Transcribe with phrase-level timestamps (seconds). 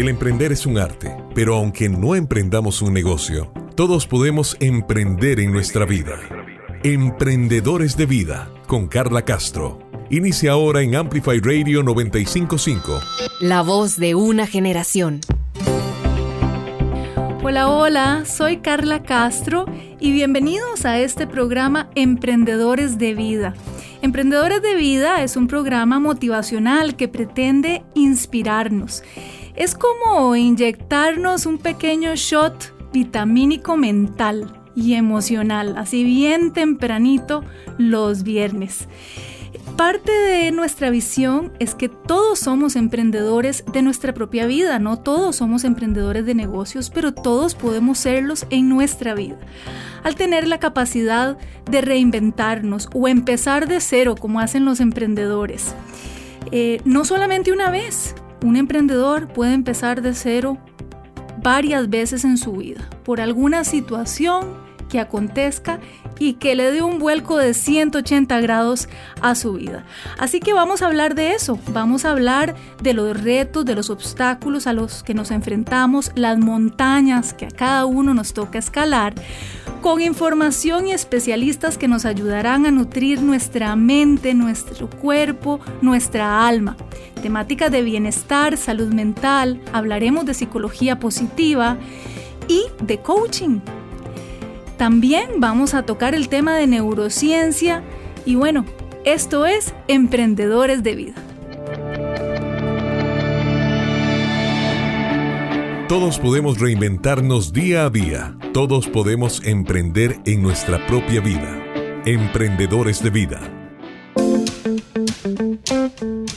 [0.00, 5.52] El emprender es un arte, pero aunque no emprendamos un negocio, todos podemos emprender en
[5.52, 6.18] nuestra vida.
[6.82, 9.78] Emprendedores de Vida con Carla Castro.
[10.08, 12.98] Inicia ahora en Amplify Radio 955.
[13.42, 15.20] La voz de una generación.
[17.42, 19.66] Hola, hola, soy Carla Castro
[19.98, 23.52] y bienvenidos a este programa Emprendedores de Vida.
[24.00, 29.02] Emprendedores de Vida es un programa motivacional que pretende inspirarnos.
[29.60, 37.44] Es como inyectarnos un pequeño shot vitamínico mental y emocional, así bien tempranito
[37.76, 38.88] los viernes.
[39.76, 45.36] Parte de nuestra visión es que todos somos emprendedores de nuestra propia vida, no todos
[45.36, 49.36] somos emprendedores de negocios, pero todos podemos serlos en nuestra vida.
[50.02, 51.36] Al tener la capacidad
[51.70, 55.74] de reinventarnos o empezar de cero como hacen los emprendedores.
[56.50, 60.58] Eh, no solamente una vez, un emprendedor puede empezar de cero
[61.42, 65.78] varias veces en su vida por alguna situación que acontezca
[66.18, 68.88] y que le dé un vuelco de 180 grados
[69.22, 69.84] a su vida.
[70.18, 73.88] Así que vamos a hablar de eso, vamos a hablar de los retos, de los
[73.88, 79.14] obstáculos a los que nos enfrentamos, las montañas que a cada uno nos toca escalar,
[79.80, 86.76] con información y especialistas que nos ayudarán a nutrir nuestra mente, nuestro cuerpo, nuestra alma.
[87.22, 91.78] Temáticas de bienestar, salud mental, hablaremos de psicología positiva
[92.48, 93.60] y de coaching
[94.80, 97.82] también vamos a tocar el tema de neurociencia
[98.24, 98.64] y bueno,
[99.04, 101.29] esto es Emprendedores de Vida.
[105.90, 108.38] Todos podemos reinventarnos día a día.
[108.52, 111.60] Todos podemos emprender en nuestra propia vida.
[112.04, 113.40] Emprendedores de Vida.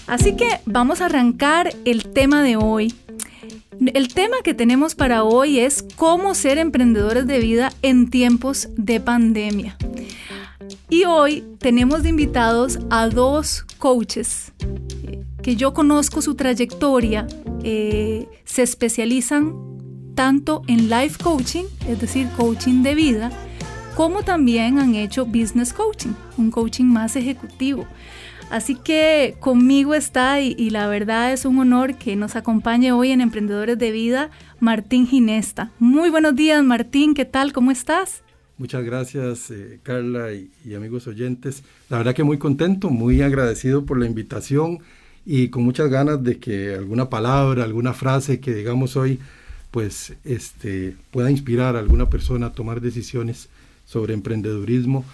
[0.07, 2.95] Así que vamos a arrancar el tema de hoy
[3.93, 9.02] el tema que tenemos para hoy es cómo ser emprendedores de vida en tiempos de
[9.02, 9.77] pandemia.
[10.89, 14.52] Y hoy tenemos de invitados a dos coaches
[15.43, 17.27] que yo conozco su trayectoria,
[17.64, 19.54] eh, se especializan
[20.15, 23.31] tanto en life coaching, es decir, coaching de vida,
[23.95, 27.86] como también han hecho business coaching, un coaching más ejecutivo.
[28.49, 33.20] Así que conmigo está y, la verdad es un honor que nos acompañe hoy en
[33.20, 34.30] Emprendedores de Vida
[34.60, 35.71] Martín Ginesta.
[35.80, 37.52] Muy buenos días Martín, ¿qué tal?
[37.52, 38.23] ¿Cómo estás?
[38.58, 41.64] Muchas gracias eh, Carla y, y amigos oyentes.
[41.89, 44.80] La verdad que muy contento, muy agradecido por la invitación
[45.26, 49.20] y con muchas ganas de que alguna palabra, alguna frase que digamos hoy,
[49.72, 53.50] pues este, pueda inspirar a alguna persona a tomar decisiones
[53.86, 55.06] sobre emprendedurismo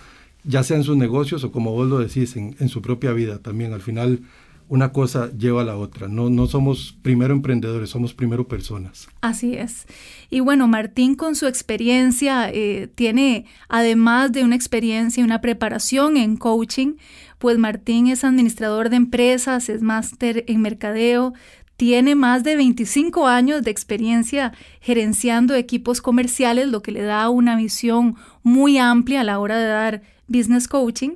[0.44, 3.74] ya sea en sus negocios o como vos lo decís, en, su propia vida también.
[3.74, 4.22] Al final,
[4.68, 6.08] una cosa lleva a la otra.
[6.08, 9.08] No, no somos primero emprendedores, somos primero personas.
[9.22, 9.86] Así es.
[10.30, 16.18] Y bueno, Martín con su experiencia eh, tiene, además de una experiencia y una preparación
[16.18, 16.94] en coaching,
[17.39, 21.33] pues Martín es administrador de empresas, es máster en mercadeo,
[21.77, 24.51] tiene más de 25 años de experiencia
[24.81, 29.67] gerenciando equipos comerciales, lo que le da una visión muy amplia a la hora de
[29.67, 31.11] dar business coaching,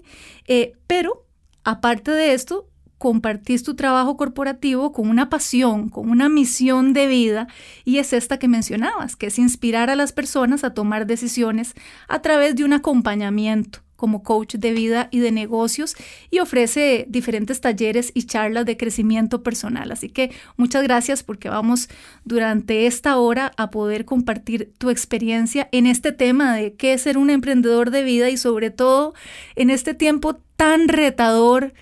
[0.48, 1.26] eh, pero
[1.66, 7.48] aparte de esto, compartís tu trabajo corporativo con una pasión, con una misión de vida,
[7.84, 11.74] y es esta que mencionabas, que es inspirar a las personas a tomar decisiones
[12.08, 15.96] a través de un acompañamiento como coach de vida y de negocios
[16.30, 19.94] y ofrece diferentes talleres y charlas de crecimiento personal.
[19.94, 21.88] Así que muchas gracias porque vamos
[22.26, 27.18] durante esta hora a poder compartir tu experiencia en este tema de qué es ser
[27.18, 29.14] un emprendedor de vida y sobre todo
[29.56, 31.74] en este tiempo tan retador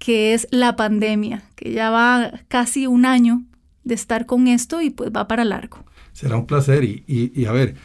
[0.00, 3.44] que es la pandemia, que ya va casi un año
[3.84, 5.84] de estar con esto y pues va para largo.
[6.14, 7.76] Será un placer y, y a ver,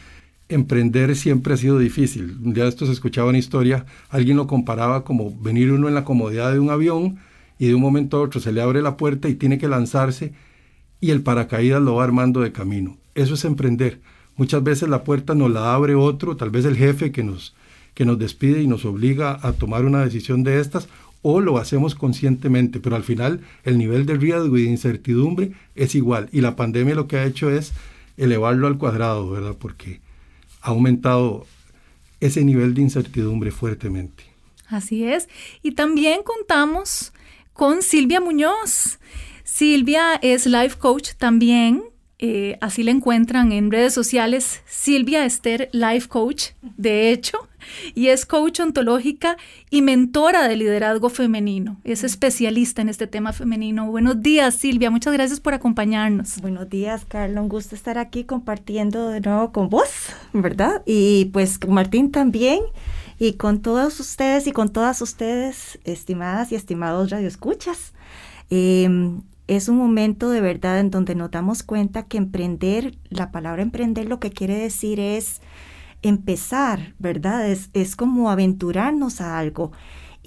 [0.48, 2.38] emprender siempre ha sido difícil.
[2.42, 6.04] Un día de estos escuchaba una historia, alguien lo comparaba como venir uno en la
[6.04, 7.18] comodidad de un avión
[7.58, 10.32] y de un momento a otro se le abre la puerta y tiene que lanzarse
[11.00, 12.96] y el paracaídas lo va armando de camino.
[13.14, 14.00] Eso es emprender.
[14.36, 17.54] Muchas veces la puerta nos la abre otro, tal vez el jefe que nos,
[17.94, 20.88] que nos despide y nos obliga a tomar una decisión de estas,
[21.22, 25.94] o lo hacemos conscientemente, pero al final el nivel de riesgo y de incertidumbre es
[25.94, 26.28] igual.
[26.30, 27.72] Y la pandemia lo que ha hecho es
[28.16, 29.56] elevarlo al cuadrado, ¿verdad?
[29.58, 30.00] Porque
[30.66, 31.46] ha aumentado
[32.18, 34.24] ese nivel de incertidumbre fuertemente.
[34.66, 35.28] Así es.
[35.62, 37.12] Y también contamos
[37.52, 38.98] con Silvia Muñoz.
[39.44, 41.84] Silvia es life coach también,
[42.18, 47.46] Eh, así la encuentran en redes sociales, Silvia Esther Life Coach, de hecho,
[47.94, 49.36] y es coach ontológica
[49.68, 51.76] y mentora de liderazgo femenino.
[51.84, 53.90] Es especialista en este tema femenino.
[53.90, 54.90] Buenos días, Silvia.
[54.90, 56.40] Muchas gracias por acompañarnos.
[56.40, 57.42] Buenos días, Carlos.
[57.42, 59.90] Un gusto estar aquí compartiendo de nuevo con vos,
[60.32, 60.82] ¿verdad?
[60.86, 62.60] Y pues con Martín también.
[63.18, 67.92] Y con todos ustedes y con todas ustedes, estimadas y estimados radioescuchas.
[68.48, 68.88] Eh,
[69.48, 74.06] es un momento de verdad en donde nos damos cuenta que emprender, la palabra emprender
[74.06, 75.40] lo que quiere decir es
[76.02, 77.48] empezar, ¿verdad?
[77.48, 79.72] Es, es como aventurarnos a algo.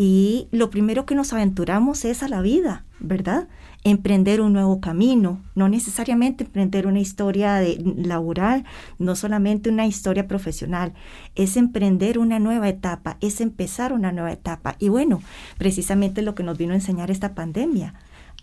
[0.01, 3.49] Y lo primero que nos aventuramos es a la vida, ¿verdad?
[3.83, 8.63] Emprender un nuevo camino, no necesariamente emprender una historia de, laboral,
[8.97, 10.93] no solamente una historia profesional,
[11.35, 14.77] es emprender una nueva etapa, es empezar una nueva etapa.
[14.79, 15.21] Y bueno,
[15.57, 17.95] precisamente lo que nos vino a enseñar esta pandemia,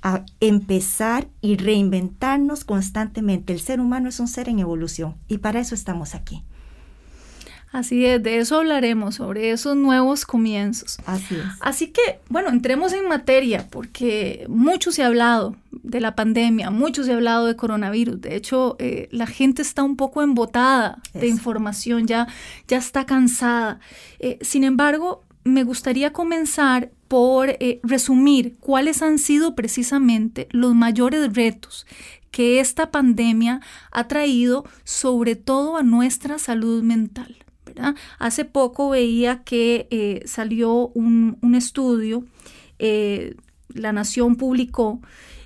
[0.07, 3.53] a empezar y reinventarnos constantemente.
[3.53, 6.45] El ser humano es un ser en evolución y para eso estamos aquí.
[7.73, 10.99] Así es, de eso hablaremos, sobre esos nuevos comienzos.
[11.07, 11.43] Así es.
[11.61, 17.03] Así que, bueno, entremos en materia, porque mucho se ha hablado de la pandemia, mucho
[17.03, 18.21] se ha hablado de coronavirus.
[18.21, 22.29] De hecho, eh, la gente está un poco embotada de información, ya,
[22.69, 23.81] ya está cansada.
[24.21, 31.33] Eh, sin embargo, me gustaría comenzar por eh, resumir cuáles han sido precisamente los mayores
[31.35, 31.87] retos
[32.31, 33.61] que esta pandemia
[33.91, 37.37] ha traído sobre todo a nuestra salud mental.
[38.19, 42.25] Hace poco veía que eh, salió un, estudio,
[42.79, 43.37] eh,
[43.69, 45.01] La Nación publicó,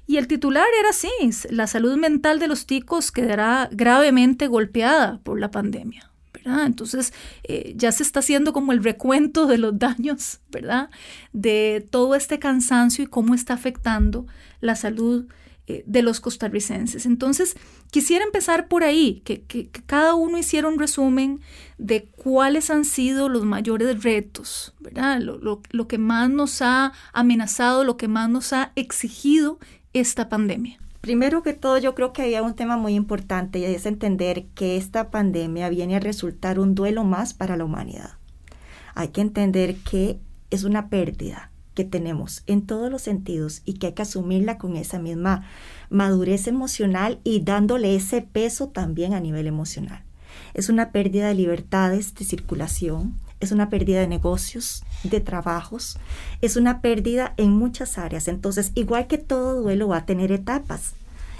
[0.06, 1.08] y el titular era así,
[1.50, 6.09] la salud mental de los ticos quedará gravemente golpeada por la pandemia.
[6.44, 7.12] Entonces
[7.44, 10.90] eh, ya se está haciendo como el recuento de los daños, ¿verdad?
[11.32, 14.26] De todo este cansancio y cómo está afectando
[14.60, 15.26] la salud
[15.66, 17.06] eh, de los costarricenses.
[17.06, 17.56] Entonces,
[17.92, 21.40] quisiera empezar por ahí, que, cada uno hiciera un resumen
[21.78, 25.20] de cuáles han sido los mayores retos, ¿verdad?
[25.20, 29.60] lo que más nos ha amenazado, lo que más nos ha exigido
[29.92, 30.80] esta pandemia.
[31.00, 34.76] Primero que todo, yo creo que había un tema muy importante y es entender que
[34.76, 38.18] esta pandemia viene a resultar un duelo más para la humanidad.
[38.94, 40.20] Hay que entender que
[40.50, 44.76] es una pérdida que tenemos en todos los sentidos y que hay que asumirla con
[44.76, 45.44] esa misma
[45.88, 50.04] madurez emocional y dándole ese peso también a nivel emocional.
[50.52, 55.98] Es una pérdida de libertades de circulación, es una pérdida de negocios, de trabajos,
[56.40, 58.28] es una pérdida en muchas áreas.
[58.28, 60.94] Entonces, igual que todo duelo va a tener etapas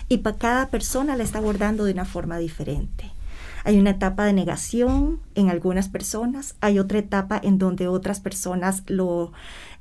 [0.09, 3.13] y para cada persona la está abordando de una forma diferente.
[3.65, 8.83] Hay una etapa de negación en algunas personas, hay otra etapa en donde otras personas
[8.87, 9.33] lo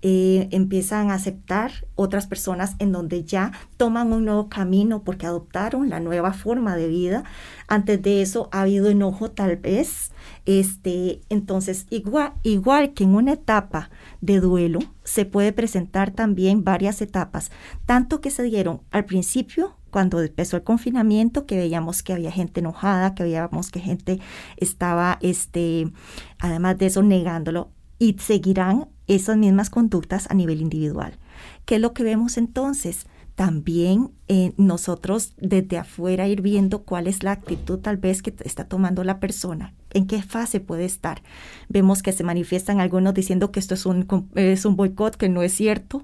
[0.02, 5.90] eh, empiezan a aceptar, otras personas en donde ya toman un nuevo camino porque adoptaron
[5.90, 7.24] la nueva forma de vida.
[7.68, 10.12] Antes de eso ha habido enojo tal vez,
[10.50, 17.52] este, entonces, igual, que en una etapa de duelo, se puede presentar también varias etapas,
[17.86, 22.62] tanto que se dieron al principio, cuando empezó el confinamiento, que veíamos que había gente
[22.62, 24.22] enojada, que veíamos que gente
[24.58, 25.92] estaba, este,
[26.40, 27.70] además de eso, negándolo,
[28.00, 31.20] y seguirán esas mismas conductas a nivel individual.
[31.66, 33.06] ¿Qué es lo que vemos entonces?
[33.40, 38.66] También eh, nosotros desde afuera ir viendo cuál es la actitud tal vez que está
[38.66, 41.24] tomando la persona, en qué fase puede estar.
[41.70, 45.42] Vemos que se manifiestan algunos diciendo que esto es un, es un boicot, que no
[45.42, 46.04] es cierto.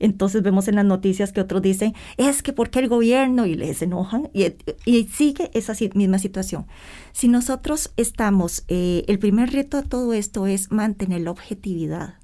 [0.00, 3.80] Entonces vemos en las noticias que otros dicen, es que porque el gobierno y les
[3.80, 4.44] enojan y,
[4.84, 6.66] y sigue esa misma situación.
[7.12, 12.14] Si nosotros estamos, eh, el primer reto de todo esto es mantener la objetividad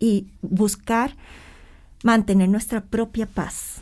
[0.00, 1.16] y buscar
[2.02, 3.80] mantener nuestra propia paz,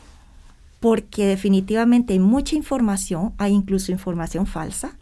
[0.79, 4.97] porque definitivamente hay mucha información, hay incluso información falsa,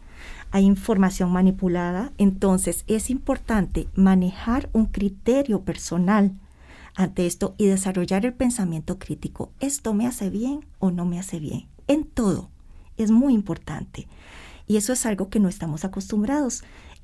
[0.50, 6.32] hay información manipulada, entonces es importante manejar un criterio personal
[6.96, 9.52] ante esto y desarrollar el pensamiento crítico.
[9.60, 11.68] ¿Esto me hace bien o no me hace bien?
[11.86, 12.50] En todo.
[12.96, 14.08] Es muy importante.
[14.66, 16.62] Y eso es algo que no estamos acostumbrados.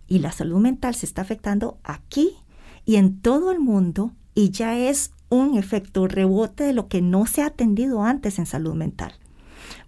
[0.08, 2.36] Y la salud mental se está afectando aquí
[2.84, 7.26] y en todo el mundo y ya es un efecto rebote de lo que no
[7.26, 9.12] se ha atendido antes en salud mental.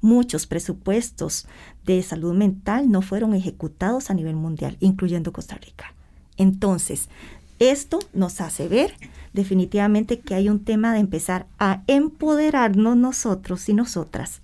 [0.01, 1.47] Muchos presupuestos
[1.85, 5.95] de salud mental no fueron ejecutados a nivel mundial, incluyendo Costa Rica.
[6.37, 7.09] Entonces,
[7.59, 8.95] esto nos hace ver
[9.33, 14.41] definitivamente que hay un tema de empezar a empoderarnos nosotros y nosotras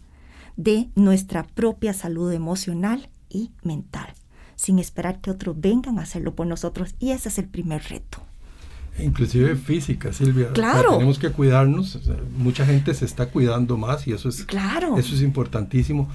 [0.56, 4.14] de nuestra propia salud emocional y mental,
[4.56, 6.94] sin esperar que otros vengan a hacerlo por nosotros.
[6.98, 8.18] Y ese es el primer reto.
[8.98, 10.50] Inclusive física, Silvia.
[10.52, 10.92] Claro.
[10.92, 11.98] tenemos que cuidarnos.
[12.36, 14.96] mucha gente se está cuidando más y eso es, claro.
[14.98, 16.08] eso es importantísimo.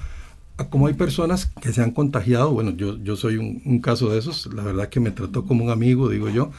[0.69, 4.53] como hay personas que se han contagiado, bueno, yo, yo soy un, caso de esos,
[4.53, 6.51] la verdad que me trató como un amigo, digo yo,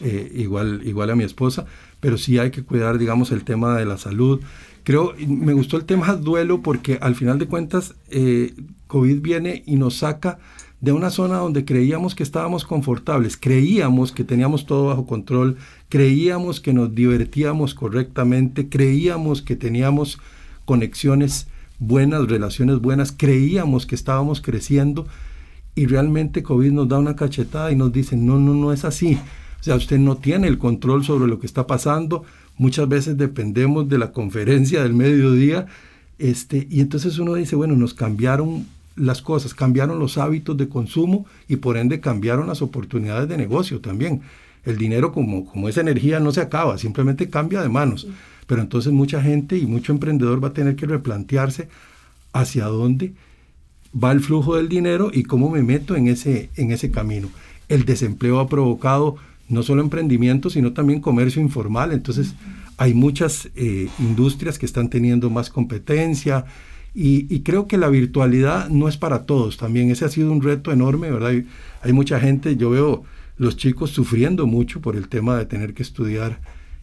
[0.00, 1.66] eh, igual, igual a mi esposa,
[2.00, 4.40] pero sí hay que cuidar, digamos, el tema de la salud.
[4.82, 8.54] Creo, me gustó el tema duelo porque al final de cuentas, eh,
[8.86, 10.38] COVID viene y nos saca
[10.84, 15.56] de una zona donde creíamos que estábamos confortables, creíamos que teníamos todo bajo control,
[15.88, 20.18] creíamos que nos divertíamos correctamente, creíamos que teníamos
[20.66, 21.46] conexiones
[21.78, 25.06] buenas, relaciones buenas, creíamos que estábamos creciendo
[25.74, 29.18] y realmente COVID nos da una cachetada y nos dice, no, no, no es así.
[29.60, 32.24] O sea, usted no tiene el control sobre lo que está pasando.
[32.58, 35.64] Muchas veces dependemos de la conferencia del mediodía.
[36.18, 41.26] Este, y entonces uno dice, bueno, nos cambiaron las cosas, cambiaron los hábitos de consumo
[41.48, 44.22] y por ende cambiaron las oportunidades de negocio también.
[44.64, 48.06] El dinero como, como esa energía no se acaba, simplemente cambia de manos.
[48.46, 51.68] Pero entonces mucha gente y mucho emprendedor va a tener que replantearse
[52.32, 53.14] hacia dónde
[54.02, 57.30] va el flujo del dinero y cómo me meto en ese, en ese camino.
[57.68, 59.16] El desempleo ha provocado
[59.48, 61.92] no solo emprendimiento, sino también comercio informal.
[61.92, 62.34] Entonces
[62.76, 66.44] hay muchas eh, industrias que están teniendo más competencia
[66.96, 69.90] y, creo que la virtualidad no es para todos también.
[69.90, 71.34] Ese ha sido un reto enorme, ¿verdad?
[71.82, 73.02] Hay, mucha gente, yo veo
[73.36, 76.40] los chicos sufriendo mucho por el tema de tener que estudiar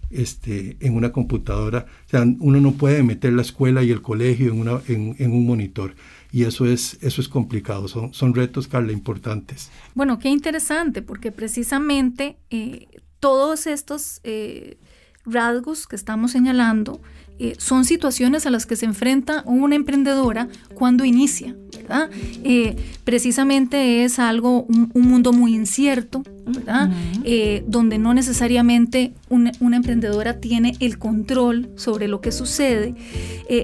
[0.10, 1.86] este, en una computadora.
[2.08, 5.46] O sea, uno no puede meter la escuela y el colegio en, una, en, un
[5.46, 5.96] monitor.
[6.30, 7.88] Y eso es, eso es complicado.
[7.88, 9.72] Son, son retos, Carla, importantes.
[9.96, 12.88] Bueno, qué interesante, porque precisamente eh,
[13.22, 14.78] todos estos eh,
[15.26, 17.00] rasgos que estamos señalando
[17.44, 22.12] eh, son situaciones a las que se enfrenta una emprendedora cuando inicia, ¿verdad?
[22.44, 26.92] Eh, precisamente es algo, un, mundo muy incierto, ¿verdad?
[27.24, 32.94] Eh, donde no necesariamente una, una, emprendedora tiene el control sobre lo que sucede.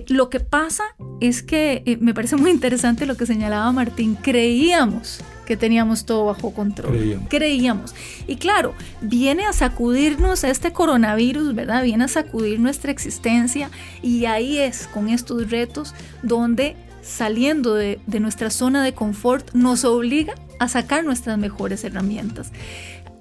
[0.07, 0.83] lo que pasa
[1.21, 6.53] es que me parece muy interesante lo que señalaba Martín, creíamos que teníamos todo bajo
[6.53, 7.21] control.
[7.29, 7.95] Creíamos.
[8.27, 11.83] Y claro, viene a sacudirnos este coronavirus, ¿verdad?
[11.83, 13.71] Viene a sacudir nuestra existencia
[14.03, 20.35] y ahí es con estos retos donde saliendo de, nuestra zona de confort nos obliga
[20.59, 22.51] a sacar nuestras mejores herramientas.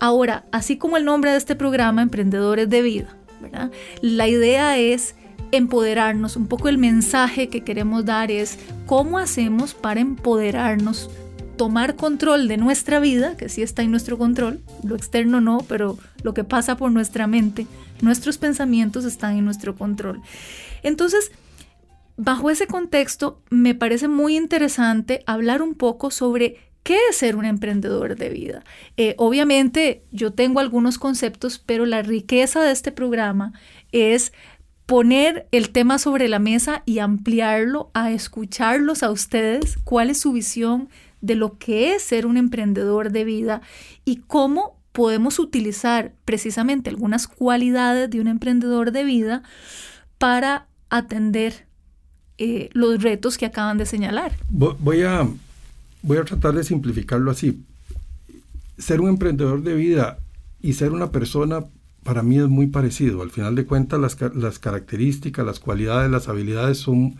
[0.00, 3.70] Ahora, así como el nombre de este programa, Emprendedores de Vida, ¿verdad?
[4.02, 5.14] La idea es
[5.52, 6.34] empoderarnos.
[6.34, 11.08] Un poco el mensaje que queremos dar es cómo hacemos para empoderarnos
[11.56, 15.98] tomar control de nuestra vida, que sí está en nuestro control, lo externo no, pero
[16.22, 17.66] lo que pasa por nuestra mente,
[18.00, 20.20] nuestros pensamientos están en nuestro control.
[20.82, 21.32] Entonces,
[22.16, 27.44] bajo ese contexto, me parece muy interesante hablar un poco sobre qué es ser un
[27.44, 28.64] emprendedor de vida.
[28.96, 33.52] Eh, obviamente, yo tengo algunos conceptos, pero la riqueza de este programa
[33.90, 34.32] es
[34.86, 40.32] poner el tema sobre la mesa y ampliarlo a escucharlos a ustedes, cuál es su
[40.32, 40.88] visión
[41.26, 43.60] de lo que es ser un emprendedor de vida
[44.04, 49.42] y cómo podemos utilizar precisamente algunas cualidades de un emprendedor de vida
[50.16, 51.66] para atender
[52.38, 54.32] eh, los retos que acaban de señalar.
[54.48, 55.28] Voy a,
[56.02, 57.62] voy a tratar de simplificarlo así.
[58.78, 60.18] Ser un emprendedor de vida
[60.62, 61.64] y ser una persona
[62.02, 63.20] para mí es muy parecido.
[63.22, 67.16] Al final de cuentas las, las características, las cualidades, las habilidades son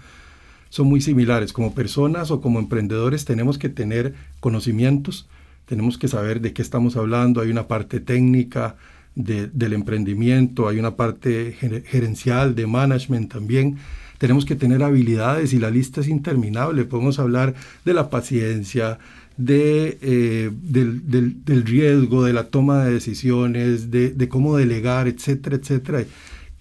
[0.68, 1.52] son muy similares.
[1.52, 5.28] Como personas o como emprendedores tenemos que tener conocimientos,
[5.66, 8.76] tenemos que saber de qué estamos hablando, hay una parte técnica
[9.14, 13.78] del emprendimiento, hay una parte gerencial, de management también.
[14.18, 16.84] Tenemos que tener habilidades y la lista es interminable.
[16.84, 17.54] Podemos hablar
[17.84, 18.98] de la paciencia,
[19.36, 26.04] de, eh, del, riesgo, de la toma de decisiones, de, de cómo delegar, etcétera, etcétera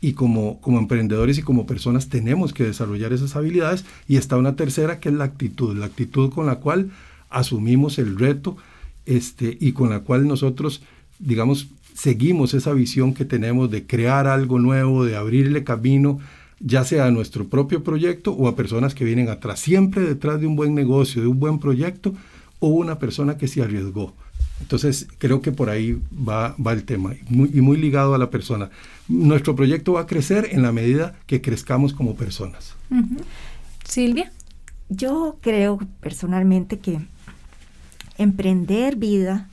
[0.06, 3.86] y como, como emprendedores y como personas tenemos que desarrollar esas habilidades.
[4.08, 6.92] Y está una tercera que es la actitud, la actitud con la cual
[7.32, 8.56] asumimos el reto
[9.08, 10.84] este, y con la cual nosotros,
[11.18, 16.20] digamos, seguimos esa visión que tenemos de crear algo nuevo, de abrirle camino,
[16.60, 19.60] ya sea a nuestro propio proyecto o a personas que vienen atrás.
[19.60, 22.14] Siempre detrás de un buen negocio, de un buen proyecto
[22.60, 24.14] o una persona que se arriesgó.
[24.62, 28.70] Entonces, creo que por ahí va, va el tema y muy ligado a la persona
[29.08, 32.76] nuestro proyecto va a crecer en la medida que crezcamos como personas.
[33.84, 34.32] Silvia.
[34.90, 37.00] Yo creo personalmente que
[38.18, 39.50] emprender vida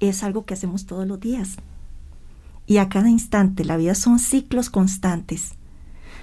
[0.00, 1.56] es algo que hacemos todos los días.
[2.66, 5.52] Y a cada instante, la vida son ciclos constantes.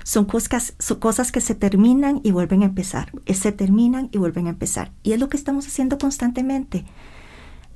[0.04, 3.12] Son cosas, son cosas que se terminan y vuelven a empezar.
[3.34, 4.92] Se terminan y vuelven a empezar.
[5.02, 6.86] Y es lo que estamos haciendo constantemente.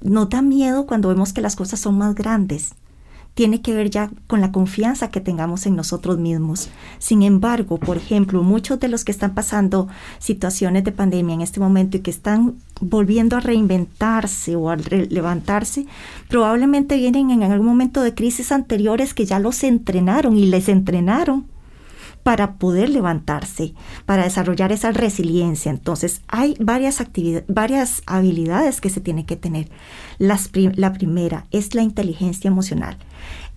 [0.01, 2.75] Nos da miedo cuando vemos que las cosas son más grandes
[3.38, 6.70] tiene que ver ya con la confianza que tengamos en nosotros mismos.
[6.98, 11.60] Sin embargo, por ejemplo, muchos de los que están pasando situaciones de pandemia en este
[11.60, 15.86] momento y que están volviendo a reinventarse o a levantarse,
[16.27, 21.46] probablemente vienen en algún momento de crisis anteriores que ya los entrenaron y les entrenaron
[22.27, 23.74] para poder levantarse,
[24.05, 25.72] para desarrollar esa resiliencia.
[25.72, 27.01] Entonces, hay varias,
[27.48, 29.69] varias habilidades que se tienen que tener.
[30.19, 32.98] la primera es la inteligencia emocional.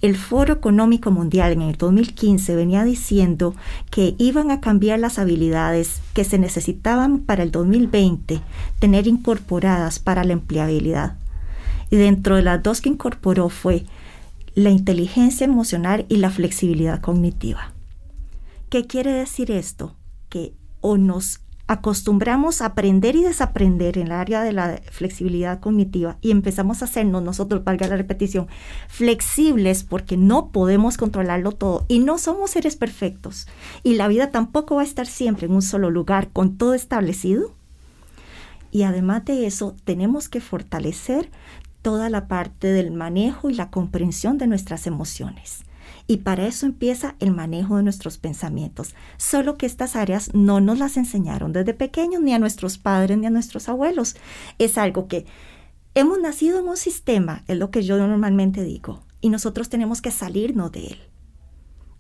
[0.02, 3.56] El Foro Económico Mundial en el 2015 venía diciendo
[3.90, 8.40] que iban a cambiar las habilidades que se necesitaban para el 2020
[8.78, 11.16] tener incorporadas para la empleabilidad.
[11.90, 13.84] Y dentro de las dos que incorporó fue
[14.54, 17.72] la inteligencia emocional y la flexibilidad cognitiva.
[18.70, 19.96] ¿Qué quiere decir esto?
[20.28, 26.18] Que o nos acostumbramos a aprender y desaprender en el área de la flexibilidad cognitiva
[26.20, 28.46] y empezamos a hacernos nosotros, valga la repetición,
[28.86, 33.48] flexibles porque no podemos controlarlo todo y no somos seres perfectos
[33.82, 37.52] y la vida tampoco va a estar siempre en un solo lugar con todo establecido.
[38.70, 41.28] Y además de eso, tenemos que fortalecer
[41.82, 45.64] toda la parte del manejo y la comprensión de nuestras emociones.
[46.10, 48.96] Y para eso empieza el manejo de nuestros pensamientos.
[49.16, 53.26] Solo que estas áreas no nos las enseñaron desde pequeños, ni a nuestros padres, ni
[53.26, 54.16] a nuestros abuelos.
[54.58, 55.24] Es algo que
[55.94, 60.10] hemos nacido en un sistema, es lo que yo normalmente digo, y nosotros tenemos que
[60.10, 60.98] salirnos de él.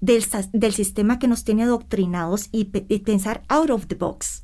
[0.00, 0.24] Del,
[0.54, 4.42] del sistema que nos tiene adoctrinados y, y pensar out of the box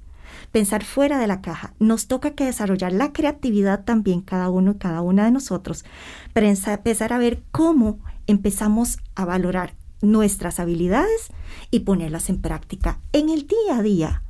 [0.52, 1.75] pensar fuera de la caja.
[1.78, 5.85] Nos toca que desarrollar la creatividad también cada uno y cada una de nosotros,
[6.32, 11.28] para empezar a ver cómo empezamos a valorar nuestras habilidades
[11.71, 14.23] y ponerlas en práctica en el día a día.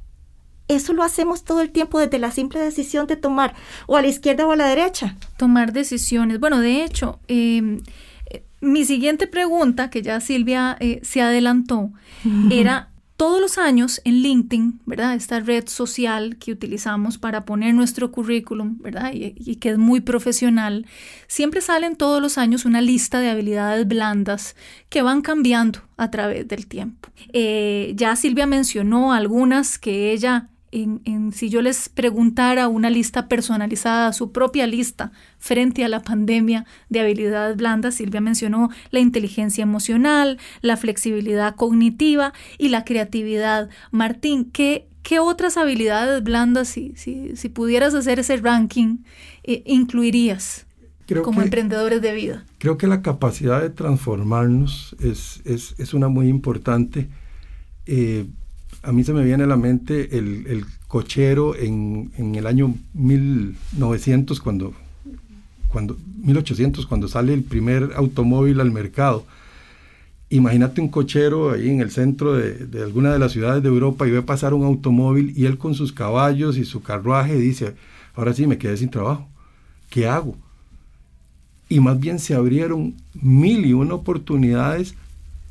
[0.69, 3.55] Eso lo hacemos todo el tiempo desde la simple decisión de tomar
[3.87, 5.17] o a la izquierda o a la derecha.
[5.37, 6.41] Tomar decisiones.
[6.41, 7.83] Bueno, de hecho, em,
[8.27, 11.91] eh, mi siguiente pregunta, que ya Silvia eh, se adelantó,
[12.51, 15.15] era todos los años en LinkedIn, ¿verdad?
[15.15, 19.11] Esta red social que utilizamos para poner nuestro currículum, ¿verdad?
[19.15, 20.87] Y, que es muy profesional,
[21.27, 24.55] siempre salen todos los años una lista de habilidades blandas
[24.91, 27.09] que van cambiando a través del tiempo.
[27.33, 30.51] Eh, ya Silvia mencionó algunas que ella
[30.83, 36.67] en, si yo les preguntara una lista personalizada, su propia lista frente a la pandemia
[36.89, 43.71] de habilidades blandas, Silvia mencionó la inteligencia emocional, la flexibilidad cognitiva y la creatividad.
[43.91, 48.99] Martín, ¿qué, qué otras habilidades blandas, si, si, si pudieras hacer ese ranking,
[49.45, 50.67] eh, incluirías?
[51.23, 52.45] como emprendedores de vida.
[52.59, 57.09] Creo que la capacidad de transformarnos es, es, es una muy importante.
[57.87, 58.27] Eh,
[58.87, 64.73] a mí se me viene a la mente el, cochero en, el año 1900, cuando,
[65.69, 69.27] cuando, 1800, cuando sale el primer automóvil al mercado.
[70.31, 74.07] Imagínate un cochero ahí en el centro de, de, alguna de las ciudades de Europa
[74.07, 77.75] y ve pasar un automóvil y él con sus caballos y su carruaje dice,
[78.15, 79.29] ahora sí me quedé sin trabajo,
[79.91, 80.37] ¿qué hago?
[81.69, 84.95] Y más bien se abrieron mil y una oportunidades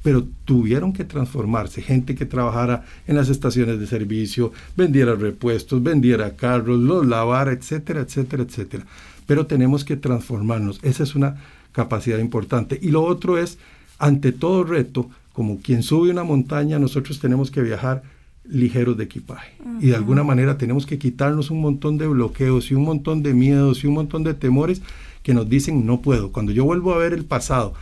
[0.05, 1.81] pero tuvieron que transformarse.
[1.81, 8.01] Gente que trabajara en las estaciones de servicio, vendiera repuestos, vendiera carros, los lavara, etcétera,
[8.01, 8.85] etcétera, etcétera.
[9.25, 10.79] Pero tenemos que transformarnos.
[10.83, 11.37] Esa es una
[11.71, 12.77] capacidad importante.
[12.79, 13.57] Y lo otro es,
[13.97, 18.03] ante todo reto, como quien sube una montaña, nosotros tenemos que viajar
[18.47, 19.53] ligeros de equipaje.
[19.81, 23.33] Y de alguna manera tenemos que quitarnos un montón de bloqueos y un montón de
[23.33, 24.83] miedos y un montón de temores
[25.23, 26.31] que nos dicen no puedo.
[26.31, 27.73] Cuando yo vuelvo a ver el pasado,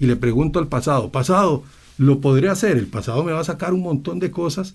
[0.00, 1.62] y le pregunto al pasado, pasado,
[1.98, 2.78] ¿lo podré hacer?
[2.78, 4.74] El pasado me va a sacar un montón de cosas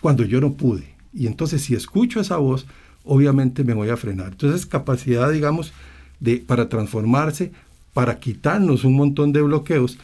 [0.00, 0.94] cuando yo no pude.
[1.12, 2.66] Y entonces si escucho esa voz,
[3.04, 4.28] obviamente me voy a frenar.
[4.28, 5.72] Entonces capacidad, digamos,
[6.20, 7.50] de, para transformarse,
[7.92, 9.98] para quitarnos un montón de bloqueos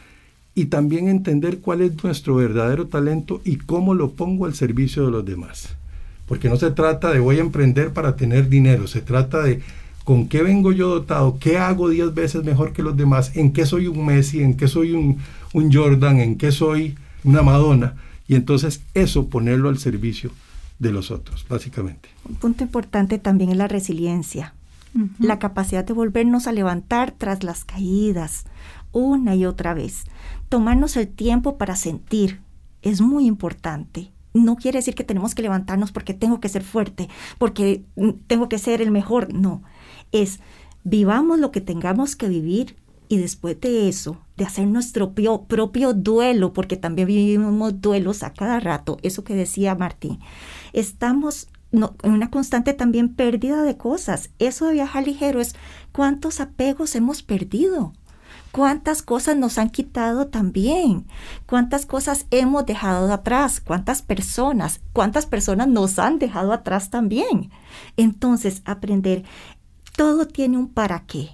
[0.56, 5.12] y también entender cuál es nuestro verdadero talento y cómo lo pongo al servicio de
[5.12, 5.76] los demás.
[6.26, 9.62] Porque no se trata de voy a emprender para tener dinero, se trata de
[10.08, 13.66] con qué vengo yo dotado, qué hago diez veces mejor que los demás, en qué
[13.66, 15.20] soy un Messi, en qué soy un,
[15.70, 17.92] Jordan, en qué soy una Madonna.
[18.26, 20.30] Y entonces eso ponerlo al servicio
[20.78, 22.08] de los otros, básicamente.
[22.26, 24.54] Un punto importante también es la resiliencia,
[25.18, 28.46] la capacidad de volvernos a levantar tras las caídas,
[28.92, 30.04] una y otra vez.
[30.48, 32.40] Tomarnos el tiempo para sentir
[32.80, 34.10] es muy importante.
[34.32, 37.82] No quiere decir que tenemos que levantarnos porque tengo que ser fuerte, porque
[38.26, 39.34] tengo que ser el mejor.
[39.34, 39.62] No,
[40.12, 40.40] es
[40.84, 42.76] vivamos lo que tengamos que vivir
[43.08, 48.60] y después de eso, de hacer nuestro propio, duelo, porque también vivimos duelos a cada
[48.60, 50.20] rato, eso que decía Martín,
[50.72, 54.30] estamos en una constante también pérdida de cosas.
[54.38, 55.54] Eso de viajar ligero es
[55.92, 57.92] cuántos apegos hemos perdido,
[58.52, 61.06] cuántas cosas nos han quitado también,
[61.46, 67.50] cuántas cosas hemos dejado atrás, cuántas personas, cuántas personas nos han dejado atrás también.
[67.96, 69.24] Entonces, aprender,
[69.98, 71.30] todo tiene un para qué.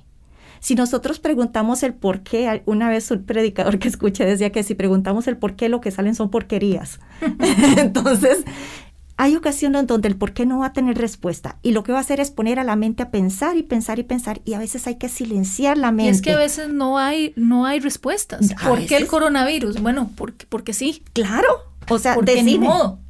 [0.58, 4.74] Si nosotros preguntamos el por qué, una vez un predicador que escuché decía que si
[4.74, 6.98] preguntamos el por qué, lo que salen son porquerías.
[7.76, 8.42] Entonces,
[9.18, 11.98] hay ocasiones donde el por qué no va a tener respuesta y lo que va
[11.98, 14.58] a hacer es poner a la mente a pensar y pensar y pensar y a
[14.58, 16.12] veces hay que silenciar la mente.
[16.12, 18.54] es que a veces no hay, no hay respuestas.
[18.66, 19.82] ¿Por qué el coronavirus?
[19.82, 21.02] Bueno, porque, porque sí.
[21.12, 21.50] Claro.
[21.90, 22.66] O sea, decime,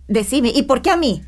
[0.09, 0.53] decime.
[0.53, 1.23] ¿Y por qué a mí?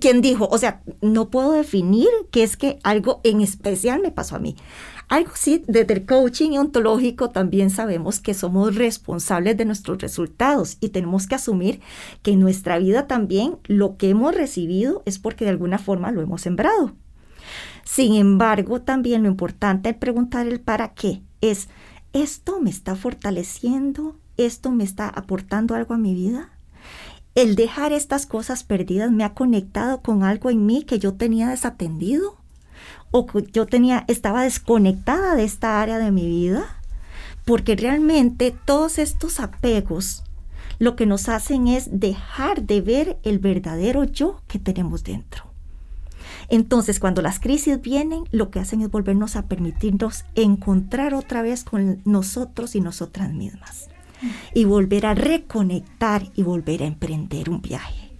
[0.00, 0.46] ¿Quién dijo?
[0.50, 4.56] O sea, no puedo definir que es que algo en especial me pasó a mí.
[5.08, 10.90] Algo sí, desde el coaching ontológico también sabemos que somos responsables de nuestros resultados y
[10.90, 11.80] tenemos que asumir
[12.22, 16.20] que en nuestra vida también lo que hemos recibido es porque de alguna forma lo
[16.20, 16.92] hemos sembrado.
[17.84, 21.68] Sin embargo, también lo importante es preguntar el para qué es,
[22.12, 24.16] ¿esto me está fortaleciendo?
[24.36, 26.53] ¿Esto me está aportando algo a mi vida?
[27.34, 31.48] El dejar estas cosas perdidas me ha conectado con algo en mí que yo tenía
[31.48, 32.36] desatendido
[33.10, 36.64] o yo tenía, estaba desconectada de esta área de mi vida,
[37.44, 40.22] porque realmente todos estos apegos
[40.78, 45.44] lo que nos hacen es dejar de ver el verdadero yo que tenemos dentro.
[46.48, 51.64] Entonces, cuando las crisis vienen, lo que hacen es volvernos a permitirnos encontrar otra vez
[51.64, 53.88] con nosotros y nosotras mismas.
[54.54, 58.10] Y volver a reconectar y volver a emprender un viaje.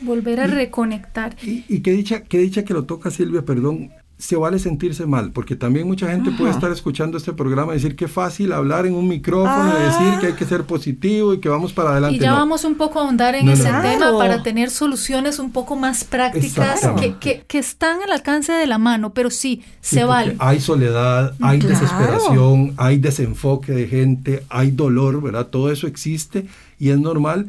[0.00, 1.36] Volver a reconectar.
[1.42, 5.30] Y, y qué, dicha, qué dicha que lo toca Silvia, perdón, se vale sentirse mal,
[5.30, 8.94] porque también mucha gente puede estar escuchando este programa y decir que fácil hablar en
[8.94, 12.16] un micrófono y decir que hay que ser positivo y que vamos para adelante.
[12.16, 15.76] Y ya vamos un poco a ahondar en ese tema para tener soluciones un poco
[15.76, 16.80] más prácticas
[17.20, 20.34] que, que, están al alcance de la mano, pero sí, se vale.
[20.40, 25.46] Hay soledad, hay desesperación, hay desenfoque de gente, hay dolor, ¿verdad?
[25.46, 26.48] Todo eso existe
[26.80, 27.48] y es normal.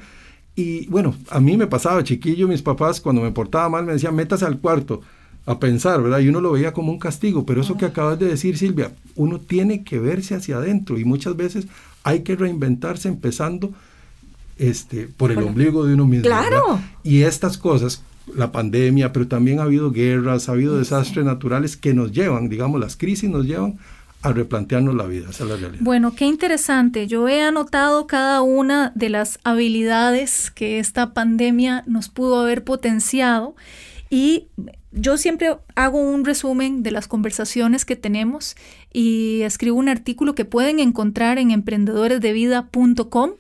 [0.56, 4.14] Y bueno, a mí me pasaba chiquillo, mis papás cuando me portaba mal me decían,
[4.14, 5.02] métase al cuarto
[5.50, 6.20] a pensar, ¿verdad?
[6.20, 9.40] Y uno lo veía como un castigo, pero eso que acabas de decir, Silvia, uno
[9.40, 11.66] tiene que verse hacia adentro y muchas veces
[12.04, 13.74] hay que reinventarse empezando
[14.60, 16.26] este, por el ombligo de uno mismo.
[16.26, 16.80] Claro.
[17.02, 18.04] Y estas cosas,
[18.36, 22.80] la pandemia, pero también ha habido guerras, ha habido desastres naturales que nos llevan, digamos,
[22.80, 23.80] las crisis nos llevan
[24.22, 25.82] a replantearnos la vida, esa es la realidad.
[25.82, 27.08] Bueno, qué interesante.
[27.08, 33.56] Yo he anotado cada una de las habilidades que esta pandemia nos pudo haber potenciado
[34.10, 34.48] y
[34.92, 38.56] yo siempre hago un resumen de las conversaciones que tenemos
[38.92, 43.32] y escribo un artículo que pueden encontrar en emprendedoresdevida.com.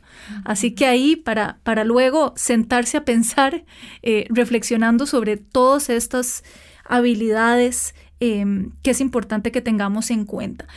[0.46, 3.66] Así que ahí para, para luego sentarse a pensar,
[4.04, 6.44] eh, reflexionando sobre todas estas
[6.86, 10.68] habilidades em, que es importante que tengamos en cuenta.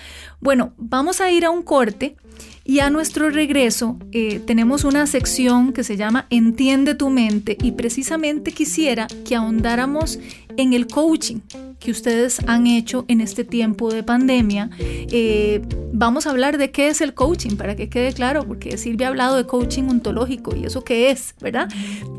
[0.40, 2.16] Bueno, vamos a ir a un corte
[2.64, 7.72] y a nuestro regreso eh, tenemos una sección que se llama Entiende tu mente y
[7.72, 10.18] precisamente quisiera que ahondáramos
[10.56, 11.40] en el coaching
[11.82, 14.70] que ustedes han hecho en este tiempo de pandemia.
[14.78, 19.08] Eh, vamos a hablar de qué es el coaching, para que quede claro, porque Silvia
[19.08, 21.68] ha hablado de coaching ontológico y eso qué es, ¿verdad?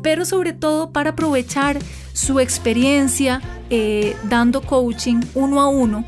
[0.02, 1.78] Pero sobre todo para aprovechar
[2.12, 6.04] su experiencia eh, dando coaching uno a uno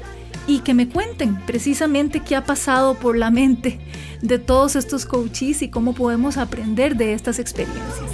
[0.46, 3.80] y que me cuenten precisamente qué ha pasado por la mente
[4.26, 8.10] de todos estos coaches y cómo podemos aprender de estas experiencias.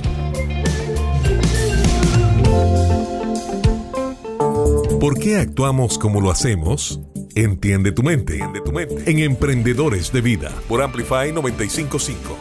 [5.01, 7.01] ¿Por qué actuamos como lo hacemos?
[7.35, 9.11] Entiende tu mente, Entiende tu mente.
[9.11, 12.37] en Emprendedores de Vida por Amplify 955.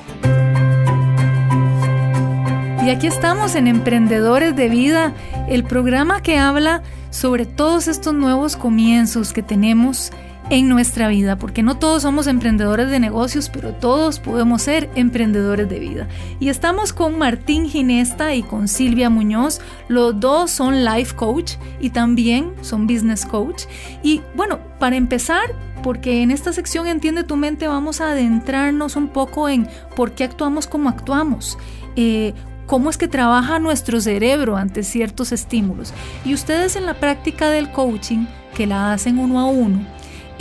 [2.86, 5.14] Y aquí estamos en Emprendedores de Vida,
[5.48, 10.12] el programa que habla sobre todos estos nuevos comienzos que tenemos
[10.52, 15.70] en nuestra vida, porque no todos somos emprendedores de negocios, pero todos podemos ser emprendedores
[15.70, 16.10] de vida.
[16.42, 19.62] Y estamos con Martín Ginesta y con Silvia Muñoz.
[19.88, 23.64] Los dos son life coach y también son business coach.
[24.04, 29.08] Y bueno, para empezar, porque en esta sección Entiende tu mente vamos a adentrarnos un
[29.08, 31.58] poco en por qué actuamos como actuamos.
[31.96, 32.34] Eh,
[32.66, 35.94] cómo es que trabaja nuestro cerebro ante ciertos estímulos.
[36.26, 39.86] Y ustedes en la práctica del coaching, que la hacen uno a uno,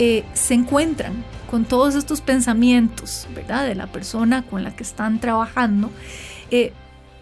[0.03, 3.67] eh, se encuentran con todos estos pensamientos, ¿verdad?
[3.67, 5.91] De la persona con la que están trabajando.
[6.49, 6.73] Eh,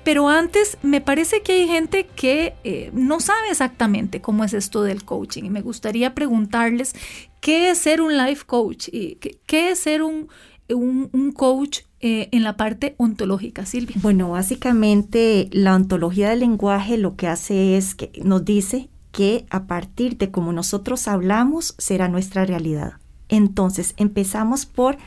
[0.06, 4.82] pero antes me parece que hay gente que eh, no sabe exactamente cómo es esto
[4.82, 6.96] del coaching y me gustaría preguntarles
[7.42, 9.16] qué es ser un life coach y
[9.46, 10.30] qué, es ser un,
[10.70, 13.98] un coach en la parte ontológica, Silvia?
[14.02, 19.66] Bueno, básicamente la ontología del lenguaje lo que hace es que nos dice que a
[19.66, 22.94] partir de cómo nosotros hablamos será nuestra realidad.
[23.28, 24.98] Entonces, empezamos por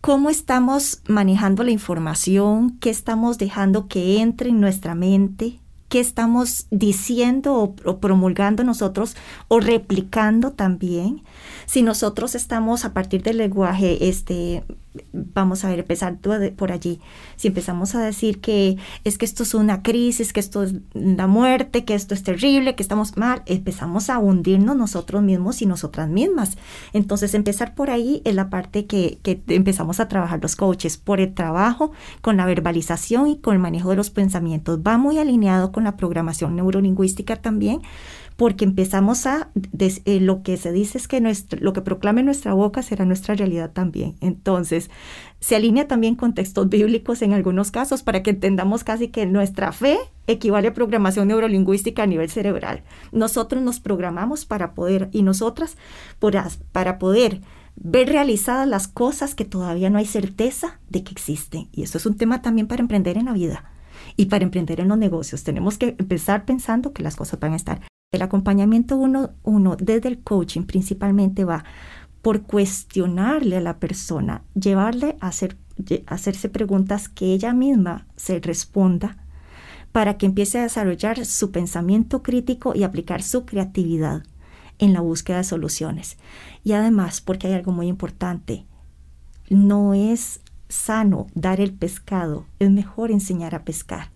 [0.00, 6.66] cómo estamos manejando la información, qué estamos dejando que entre en nuestra mente, qué estamos
[6.70, 9.16] diciendo o, promulgando nosotros
[9.48, 11.22] o replicando también.
[11.66, 14.64] Si nosotros estamos a partir del lenguaje, este,
[15.12, 16.18] vamos a ver, empezar
[16.56, 17.00] por allí.
[17.36, 21.26] Si empezamos a decir que es que esto es una crisis, que esto es la
[21.26, 26.08] muerte, que esto es terrible, que estamos mal, empezamos a hundirnos nosotros mismos y nosotras
[26.08, 26.56] mismas.
[26.92, 31.20] Entonces, empezar por ahí es la parte que, que empezamos a trabajar los coaches, por
[31.20, 34.80] el trabajo, con la verbalización y con el manejo de los pensamientos.
[34.86, 37.82] Va muy alineado con la programación neurolingüística también
[38.36, 42.52] porque empezamos a, eh, lo que se dice es que nuestro, lo que proclame nuestra
[42.52, 44.16] boca será nuestra realidad también.
[44.20, 44.90] Entonces,
[45.38, 49.72] se alinea también con textos bíblicos en algunos casos para que entendamos casi que nuestra
[49.72, 52.82] fe equivale a programación neurolingüística a nivel cerebral.
[53.12, 55.76] Nosotros nos programamos para poder, y nosotras,
[56.72, 57.40] para poder
[57.76, 61.68] ver realizadas las cosas que todavía no hay certeza de que existen.
[61.72, 63.70] Y eso es un tema también para emprender en la vida
[64.16, 65.44] y para emprender en los negocios.
[65.44, 67.80] Tenemos que empezar pensando que las cosas van a estar.
[68.14, 71.64] El acompañamiento uno, uno desde el coaching principalmente va
[72.22, 75.58] por cuestionarle a la persona, llevarle a, hacer,
[76.06, 79.18] hacerse preguntas que ella misma se responda
[79.90, 84.22] para que empiece a desarrollar su pensamiento crítico y aplicar su creatividad
[84.78, 86.16] en la búsqueda de soluciones.
[86.62, 88.64] Y además, porque hay algo muy importante,
[89.50, 94.13] no es sano dar el pescado, es mejor enseñar a pescar.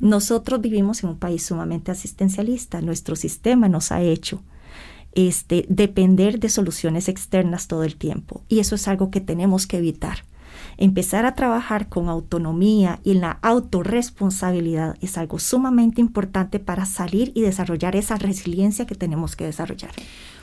[0.00, 2.80] Nosotros vivimos en un país sumamente asistencialista.
[2.80, 4.42] Nuestro sistema nos ha hecho
[5.14, 8.42] este, depender de soluciones externas todo el tiempo.
[8.48, 10.24] Y eso es algo que tenemos que evitar.
[10.76, 17.42] Empezar a trabajar con autonomía y la autorresponsabilidad es algo sumamente importante para salir y
[17.42, 19.92] desarrollar esa resiliencia que tenemos que desarrollar.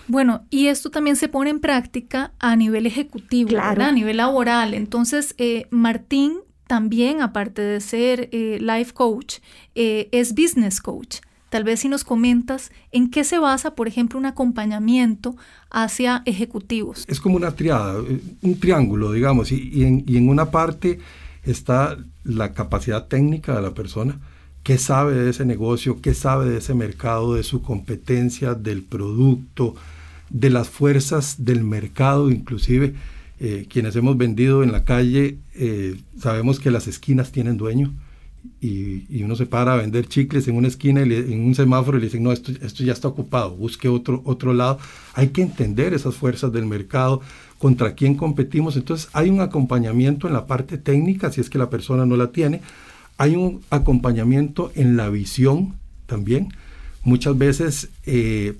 [0.07, 4.73] Bueno, y esto también se pone en práctica a nivel ejecutivo, a nivel laboral.
[4.73, 9.39] Entonces, eh, Martín también, aparte de ser eh, life coach,
[9.73, 11.17] eh, es business coach.
[11.49, 15.35] Tal vez si nos comentas en qué se basa, por ejemplo, un acompañamiento
[15.71, 17.05] hacia ejecutivos.
[17.07, 20.99] Es como una triada, eh, un triángulo, digamos, y, en, una parte
[21.41, 24.19] está la capacidad técnica de la persona,
[24.61, 29.73] qué sabe de ese negocio, qué sabe de ese mercado, de su competencia, del producto,
[30.29, 32.93] de las fuerzas del mercado, inclusive
[33.39, 37.93] eh, quienes hemos vendido en la calle eh, sabemos que las esquinas tienen dueño
[38.61, 42.01] y, uno se para a vender chicles en una esquina y en un semáforo y
[42.01, 44.79] le dicen, no, esto, esto ya está ocupado, busque otro, otro lado.
[45.13, 47.21] Hay que entender esas fuerzas del mercado,
[47.59, 48.75] contra quién competimos.
[48.75, 52.31] Entonces hay un acompañamiento en la parte técnica, si es que la persona no la
[52.31, 52.61] tiene.
[53.17, 55.75] Hay un acompañamiento en la visión
[56.07, 56.53] también.
[57.03, 58.55] Muchas veces eh,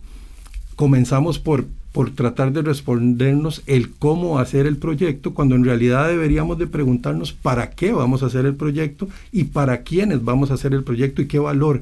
[0.76, 6.58] comenzamos por por tratar de respondernos el cómo hacer el proyecto, cuando en realidad deberíamos
[6.58, 10.74] de preguntarnos para qué vamos a hacer el proyecto y para quiénes vamos a hacer
[10.74, 11.82] el proyecto y qué valor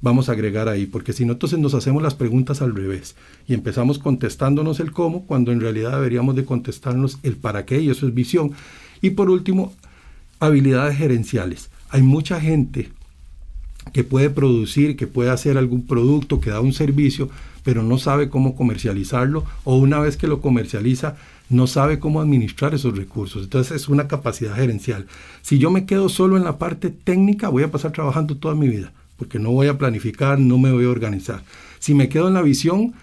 [0.00, 3.14] vamos a agregar ahí, porque si no, entonces nos hacemos las preguntas al revés
[3.46, 7.88] y empezamos contestándonos el cómo, cuando en realidad deberíamos de contestarnos el para qué, y
[7.88, 8.50] eso es visión.
[9.00, 9.72] Y por último,
[10.40, 11.70] habilidades gerenciales.
[11.88, 12.90] Hay mucha gente
[13.92, 17.30] que puede producir, que puede hacer algún producto, que da un servicio,
[17.62, 21.16] pero no sabe cómo comercializarlo o una vez que lo comercializa
[21.48, 23.44] no sabe cómo administrar esos recursos.
[23.44, 25.06] Entonces es una capacidad gerencial.
[25.42, 28.68] Si yo me quedo solo en la parte técnica, voy a pasar trabajando toda mi
[28.68, 31.42] vida, porque no voy a planificar, no me voy a organizar.
[31.78, 32.94] Si me quedo en la visión,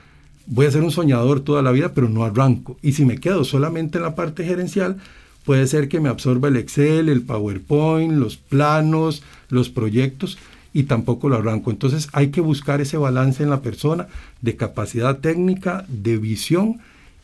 [0.47, 2.77] voy a ser un soñador toda la vida, pero no arranco.
[2.81, 4.97] Y si me quedo solamente en la parte gerencial,
[5.45, 10.37] puede ser que me absorba el Excel, el PowerPoint, los planos, los proyectos,
[10.73, 11.71] y tampoco lo arranco.
[11.71, 14.07] Entonces hay que buscar ese balance en la persona
[14.41, 16.79] de capacidad técnica, de visión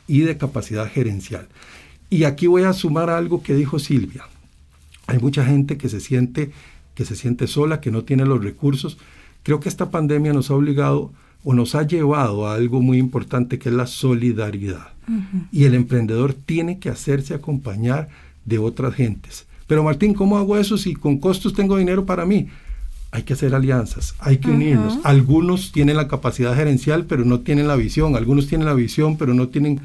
[0.08, 1.47] y de capacidad gerencial.
[2.10, 4.25] Y aquí voy a sumar algo que dijo Silvia.
[5.08, 6.51] Hay mucha gente que se siente
[6.95, 8.97] que se siente sola, que no tiene los recursos.
[9.43, 11.12] Creo que esta pandemia nos ha obligado
[11.43, 14.93] o nos ha llevado a algo muy importante que es la solidaridad.
[15.51, 18.10] Y el emprendedor tiene que hacerse acompañar
[18.45, 19.45] de otras gentes.
[19.67, 22.47] Pero Martín, ¿cómo hago eso si con costos tengo dinero para mí?
[23.15, 24.99] Hay que hacer alianzas, hay que unirnos.
[25.04, 28.17] Algunos tienen la capacidad gerencial, pero no tienen la visión.
[28.17, 29.80] Algunos tienen la visión, pero no tienen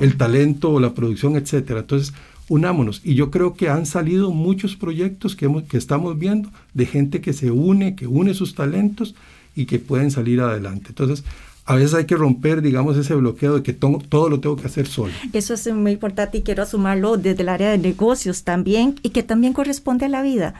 [0.00, 1.80] el talento o la producción, etcétera.
[1.80, 2.14] Entonces,
[2.48, 3.02] unámonos.
[3.04, 7.34] Y yo creo que han salido muchos proyectos que, que estamos viendo de gente que
[7.34, 9.14] se une, que une sus talentos
[9.54, 10.86] y que pueden salir adelante.
[10.88, 11.24] Entonces,
[11.66, 14.86] a veces hay que romper, digamos, ese bloqueo de que todo lo tengo que hacer
[14.86, 15.12] solo.
[15.34, 19.22] Eso es muy importante y quiero sumarlo desde el área de negocios también y que
[19.22, 20.54] también corresponde a la vida.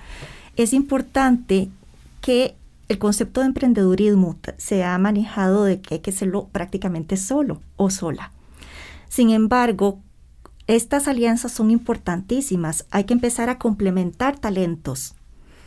[0.57, 1.71] Es importante
[2.23, 2.57] que
[2.89, 7.91] el concepto de emprendedurismo se ha manejado de que hay que hacerlo prácticamente solo o
[7.91, 8.33] sola.
[9.09, 10.01] Sin embargo,
[10.67, 12.87] estas alianzas son importantísimas.
[12.91, 15.15] Hay que empezar a complementar talentos.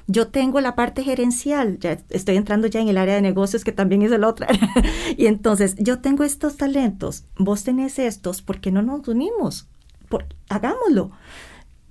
[0.08, 4.04] Yo tengo la parte gerencial, estoy entrando ya en el área de negocios que también
[4.04, 4.46] es el otro.
[5.18, 9.68] y entonces, yo tengo estos talentos, vos tenés estos, ¿por qué no nos unimos?
[10.48, 11.12] hagámoslo.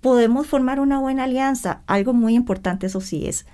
[0.01, 1.83] Podemos formar una buena alianza.
[1.87, 3.47] Algo muy importante, eso sí, es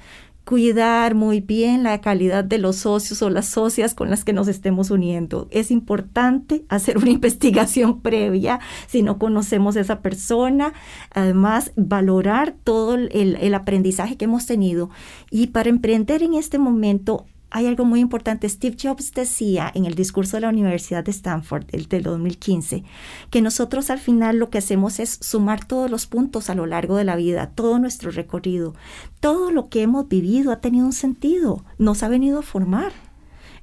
[0.50, 4.48] cuidar muy bien la calidad de los socios o las socias con las que nos
[4.48, 5.46] estemos uniendo.
[5.52, 8.58] Es importante hacer una investigación previa
[8.88, 10.72] si no conocemos a esa persona.
[11.14, 14.90] Además, valorar todo el, el aprendizaje que hemos tenido.
[15.30, 18.48] Y para emprender en este momento hay algo muy importante.
[18.48, 22.84] Steve Jobs decía en el discurso de la Universidad de Stanford, el del 2015,
[23.30, 26.96] que nosotros al final lo que hacemos es sumar todos los puntos a lo largo
[26.96, 28.74] de la vida, todo nuestro recorrido.
[29.20, 32.92] Todo lo que hemos vivido ha tenido un sentido, nos ha venido a formar.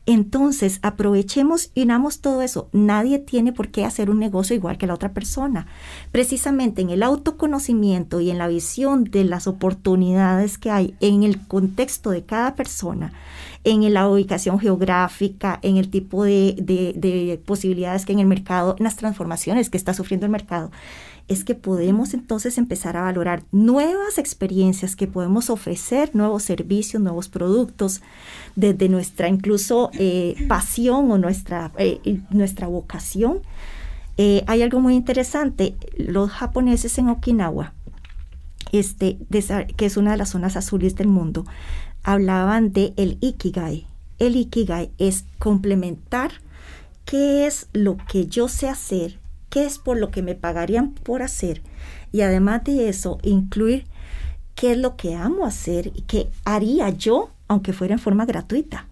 [0.09, 2.69] Entonces, aprovechemos y unamos todo eso.
[2.71, 5.67] Nadie tiene por qué hacer un negocio igual que la otra persona.
[6.13, 11.45] Precisamente en el autoconocimiento y en la visión de las oportunidades que hay en el
[11.45, 13.11] contexto de cada persona,
[13.65, 18.85] en la ubicación geográfica, en el tipo de, de posibilidades que en el mercado, en
[18.85, 20.71] las transformaciones que está sufriendo el mercado
[21.27, 27.27] es que podemos entonces empezar a valorar nuevas experiencias que podemos ofrecer, nuevos servicios, nuevos
[27.27, 28.01] productos,
[28.55, 33.41] desde nuestra incluso eh, pasión o nuestra, eh, nuestra vocación.
[34.17, 37.73] Eh, hay algo muy interesante, los japoneses en Okinawa,
[38.71, 39.17] este,
[39.75, 41.45] que es una de las zonas azules del mundo,
[42.03, 43.85] hablaban de el ikigai.
[44.17, 46.31] El ikigai es complementar
[47.05, 51.21] qué es lo que yo sé hacer qué es por lo que me pagarían por
[51.21, 51.61] hacer
[52.11, 53.85] y además de eso incluir
[54.55, 58.87] qué es lo que amo hacer y qué haría yo aunque fuera en forma gratuita.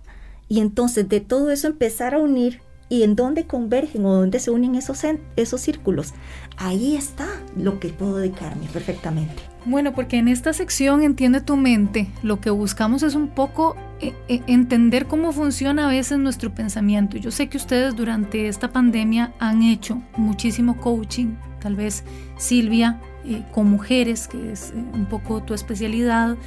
[0.47, 4.51] Y entonces de todo eso empezar a unir y en dónde convergen o dónde se
[4.51, 5.01] unen esos,
[5.35, 6.13] esos círculos.
[6.57, 9.54] Ahí está lo que puedo dedicarme perfectamente.
[9.65, 14.13] Bueno, porque en esta sección Entiende tu mente, lo que buscamos es un poco eh,
[14.27, 17.17] eh, entender cómo funciona a veces nuestro pensamiento.
[17.17, 22.03] Yo sé que ustedes durante esta pandemia han hecho muchísimo coaching, tal vez
[22.37, 26.37] Silvia eh, con mujeres, que es un poco tu especialidad,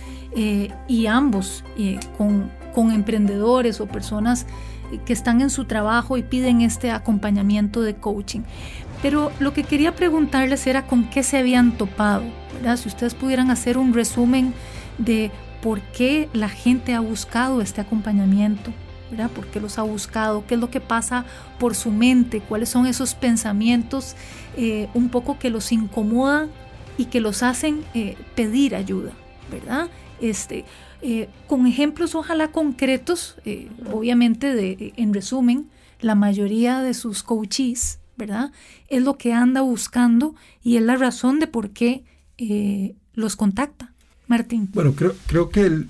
[0.86, 1.64] y ambos
[2.16, 4.46] con, con emprendedores o personas
[5.04, 8.42] que están en su trabajo y piden este acompañamiento de coaching.
[9.02, 12.24] Pero lo que quería preguntarles era con qué se habían topado,
[12.76, 14.52] Si ustedes pudieran hacer un resumen
[14.98, 15.30] de
[15.62, 18.72] por qué la gente ha buscado este acompañamiento,
[19.10, 19.30] ¿verdad?
[19.30, 20.44] ¿Por qué los ha buscado?
[20.46, 21.24] ¿Qué es lo que pasa
[21.58, 22.40] por su mente?
[22.40, 24.16] ¿Cuáles son esos pensamientos
[24.56, 26.50] eh, un poco que los incomodan
[26.96, 29.12] y que los hacen eh, pedir ayuda,
[29.50, 29.88] ¿verdad?
[30.20, 30.64] Este,
[31.00, 33.36] eh, con ejemplos ojalá concretos,
[33.92, 38.52] obviamente de, en resumen, la mayoría de sus coaches, ¿verdad?
[38.88, 42.04] Es lo que anda buscando y es la razón de por qué
[42.36, 43.92] eh, los contacta.
[44.26, 44.68] Martín.
[44.74, 45.88] Bueno, creo, creo que el,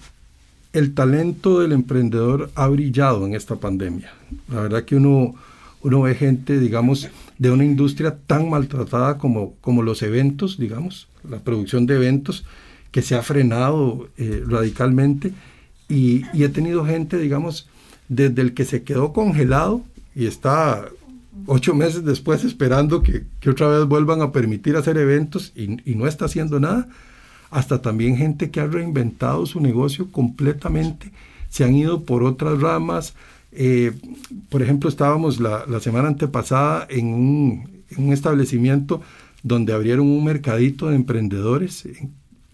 [0.73, 4.12] el, talento del emprendedor ha brillado en esta pandemia.
[4.49, 5.35] La verdad que uno,
[5.83, 11.41] uno ve gente, digamos, de una industria tan maltratada como, como los eventos, digamos, la
[11.41, 12.45] producción de eventos,
[12.93, 15.33] que se ha frenado eh, radicalmente
[15.88, 17.69] y, he tenido gente, digamos,
[18.09, 19.83] desde el que se quedó congelado
[20.14, 20.88] y está
[21.46, 26.27] ocho meses después esperando que, otra vez vuelvan a permitir hacer eventos y, no está
[26.27, 26.88] haciendo nada,
[27.51, 31.12] hasta también gente que ha reinventado su negocio completamente,
[31.48, 33.14] se han ido por otras ramas.
[33.53, 33.92] Eh,
[34.51, 39.01] por ejemplo, estábamos la, semana antepasada en un, en un, establecimiento
[39.42, 41.88] donde abrieron un mercadito de emprendedores.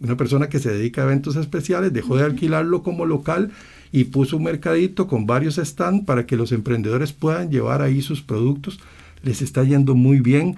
[0.00, 3.50] Una persona que se dedica a eventos especiales dejó de alquilarlo como local
[3.94, 8.22] y puso un mercadito con varios stands para que los emprendedores puedan llevar ahí sus
[8.22, 8.80] productos.
[9.22, 10.56] Les está yendo muy bien.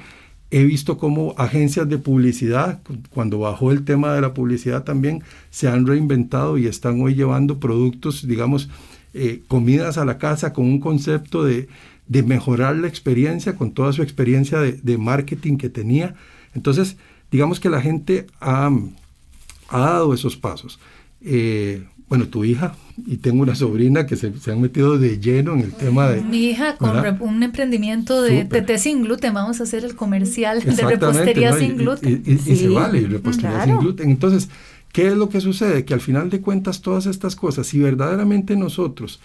[0.50, 5.68] He visto cómo agencias de publicidad, cuando bajó el tema de la publicidad también, se
[5.68, 8.70] han reinventado y están hoy llevando productos, digamos,
[9.12, 11.68] eh, comidas a la casa con un concepto de,
[12.08, 16.14] mejorar la experiencia, con toda su experiencia de, de marketing que tenía.
[16.54, 16.96] Entonces,
[17.30, 18.70] digamos que la gente ha,
[19.68, 20.80] ha dado esos pasos.
[21.20, 22.74] Eh, bueno, tu hija
[23.06, 26.22] y tengo una sobrina que se, han metido de lleno en el tema de...
[26.22, 30.82] Mi hija con un emprendimiento de TT sin gluten, vamos a hacer el comercial de
[30.82, 32.22] repostería sin gluten.
[32.24, 34.10] Y, se vale, repostería sin gluten.
[34.10, 34.48] Entonces,
[34.92, 35.84] ¿qué es lo que sucede?
[35.84, 39.20] Que al final de cuentas todas estas cosas, si verdaderamente nosotros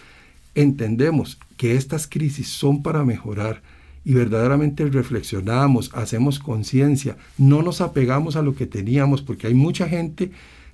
[0.56, 3.62] entendemos que estas crisis son para mejorar,
[4.04, 9.88] y verdaderamente reflexionamos, hacemos conciencia, no nos apegamos a lo que teníamos, porque hay mucha
[9.88, 10.32] gente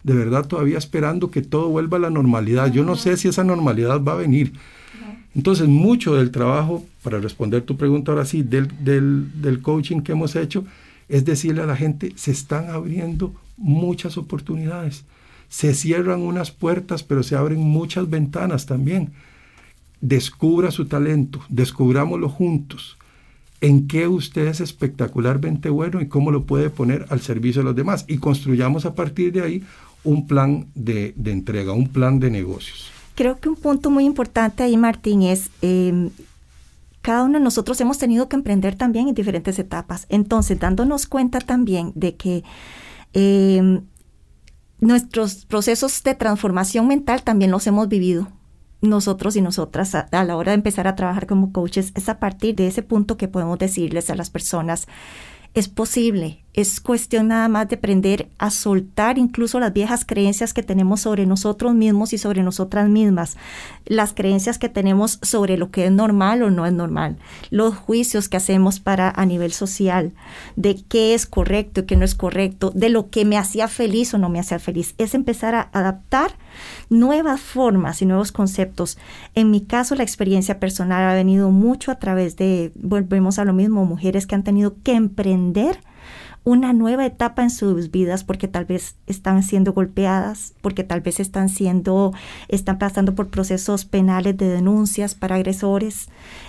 [0.08, 2.72] de verdad todavía esperando que todo vuelva a la normalidad.
[2.72, 4.54] Yo no sé si esa normalidad va a venir.
[5.36, 10.38] Entonces, mucho del trabajo, para responder tu pregunta ahora sí, del, del coaching que hemos
[10.38, 10.64] hecho,
[11.10, 15.04] es decirle a la gente, se están abriendo muchas oportunidades.
[15.50, 19.12] Se cierran unas puertas, pero se abren muchas ventanas también.
[20.00, 22.98] Descubra su talento, descubrámoslo juntos.
[23.60, 27.76] En qué usted es espectacularmente bueno y cómo lo puede poner al servicio de los
[27.76, 28.06] demás.
[28.08, 29.64] Y construyamos a partir de ahí
[30.08, 32.90] un plan de, entrega, un plan de negocios.
[33.16, 36.10] Creo que un punto muy importante ahí, Martín, es em,
[37.02, 40.06] cada uno de nosotros hemos tenido que emprender también en diferentes etapas.
[40.10, 42.44] Entonces, dándonos cuenta también de que
[43.14, 43.82] em,
[44.80, 48.28] nuestros procesos de transformación mental también los hemos vivido
[48.82, 52.56] nosotros y nosotras a, la hora de empezar a trabajar como coaches, es a partir
[52.56, 54.88] de ese punto que podemos decirles a las personas,
[55.54, 60.64] es posible, es cuestión nada más de aprender a soltar incluso las viejas creencias que
[60.64, 63.38] tenemos sobre nosotros mismos y sobre nosotras mismas,
[63.86, 67.18] las creencias que tenemos sobre lo que es normal o no es normal,
[67.52, 70.14] los juicios que hacemos para a nivel social,
[70.56, 74.16] de qué es correcto y qué no es correcto, de lo que me hacía feliz
[74.16, 76.32] o no me hacía feliz, es empezar a adaptar
[76.90, 78.98] nuevas formas y nuevos conceptos.
[79.36, 83.54] En mi caso, la experiencia personal ha venido mucho a través de, volvemos a lo
[83.54, 85.80] mismo, mujeres que han tenido que emprender
[86.48, 91.20] una nueva etapa en sus vidas porque tal vez están siendo golpeadas, porque tal vez
[91.20, 92.14] están siendo,
[92.48, 96.08] están pasando por procesos penales de denuncias para agresores,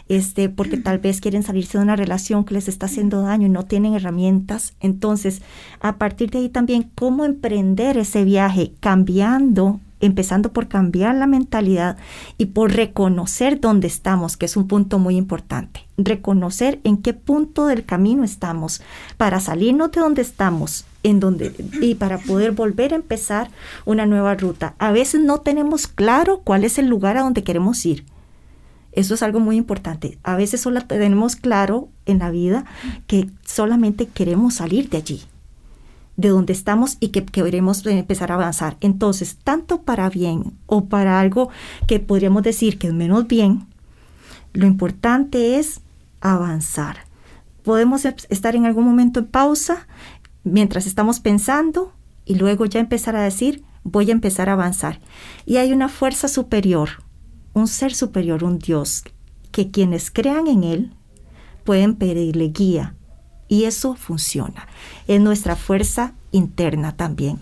[0.09, 3.51] este, porque tal vez quieren salirse de una relación que les está haciendo daño y
[3.51, 4.75] no tienen herramientas.
[4.79, 5.43] Entonces,
[5.81, 11.97] a partir de ahí también, cómo emprender ese viaje cambiando empezando por cambiar la mentalidad
[12.37, 15.87] y por reconocer dónde estamos, que es un punto muy importante.
[15.97, 18.83] Reconocer en qué punto del camino estamos
[19.17, 23.51] para salirnos de donde estamos en donde y para poder volver a empezar
[23.85, 24.75] una nueva ruta.
[24.79, 28.05] A veces no tenemos claro cuál es el lugar a donde queremos ir.
[28.93, 30.19] Eso es algo muy importante.
[30.23, 32.65] A veces solo tenemos claro en la vida
[33.07, 35.23] que solamente queremos salir de allí
[36.19, 38.77] de donde estamos y que, queremos empezar a avanzar.
[38.81, 41.49] Entonces, tanto para bien o para algo
[41.87, 43.67] que podríamos decir que es menos bien,
[44.53, 45.81] lo importante es
[46.21, 46.99] avanzar.
[47.63, 49.87] Podemos estar en algún momento en pausa
[50.43, 51.93] mientras estamos pensando
[52.25, 55.01] y luego ya empezar a decir, voy a empezar a avanzar.
[55.47, 57.05] Y hay una fuerza superior,
[57.53, 59.05] un ser superior, un Dios,
[59.53, 60.93] que quienes crean en Él
[61.63, 62.97] pueden pedirle guía,
[63.49, 64.69] y eso funciona.
[65.07, 67.39] Es nuestra fuerza interna también.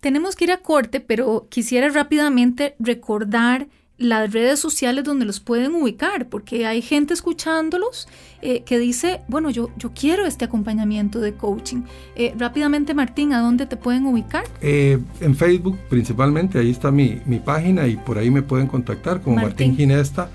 [0.00, 5.74] Tenemos que ir a corte, pero quisiera rápidamente recordar las redes sociales donde los pueden
[5.74, 8.08] ubicar, porque hay gente escuchándolos
[8.42, 11.82] eh, que dice, bueno, yo, yo quiero este acompañamiento de coaching.
[12.14, 14.44] Eh, rápidamente, Martín, ¿a dónde te pueden ubicar?
[14.60, 19.20] Eh, en Facebook principalmente, ahí está mi, mi, página y por ahí me pueden contactar
[19.20, 20.30] como Martín, Martín Ginesta,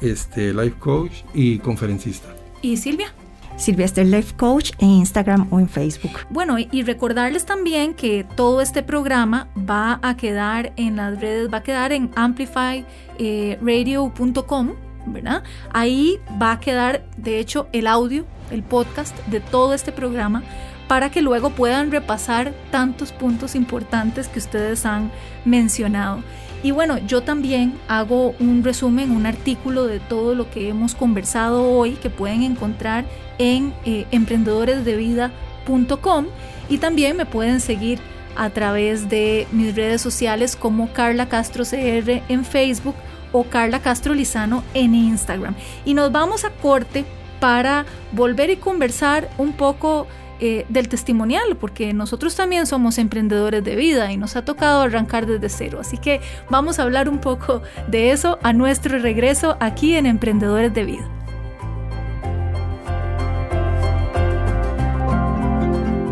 [0.00, 2.34] este, life coach y conferencista.
[2.62, 3.14] ¿Y Silvia?
[3.56, 6.12] Sylvester Life Coach en Instagram o en Facebook.
[6.30, 11.58] Bueno, y recordarles también que todo este programa va a quedar en las redes, va
[11.58, 14.72] a quedar en amplifyradio.com,
[15.06, 15.42] ¿verdad?
[15.72, 20.42] Ahí va a quedar, de hecho, el audio, el podcast de todo este programa
[20.88, 25.10] para que luego puedan repasar tantos puntos importantes que ustedes han
[25.44, 26.22] mencionado.
[26.64, 31.70] Y bueno, yo también hago un resumen, un artículo de todo lo que hemos conversado
[31.70, 33.04] hoy que pueden encontrar
[33.36, 36.26] en eh, emprendedores-de-vida.com
[36.70, 37.98] y también me pueden seguir
[38.34, 42.94] a través de mis redes sociales como Carla Castro CR en Facebook
[43.30, 45.54] o Carla Castro Lizano en Instagram.
[45.84, 47.04] Y nos vamos a corte
[47.40, 50.06] para volver y conversar un poco
[50.40, 55.26] eh, del testimonial, porque nosotros también somos emprendedores de vida y nos ha tocado arrancar
[55.26, 55.78] desde cero.
[55.80, 56.20] Así que
[56.50, 61.08] vamos a hablar un poco de eso a nuestro regreso aquí en Emprendedores de Vida.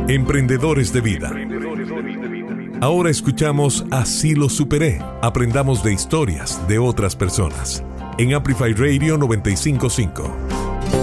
[0.08, 1.32] Emprendedores de Vida.
[2.82, 5.00] Ahora escuchamos Así lo superé.
[5.22, 7.84] Aprendamos de historias de otras personas.
[8.18, 11.01] En Amplify Radio 955.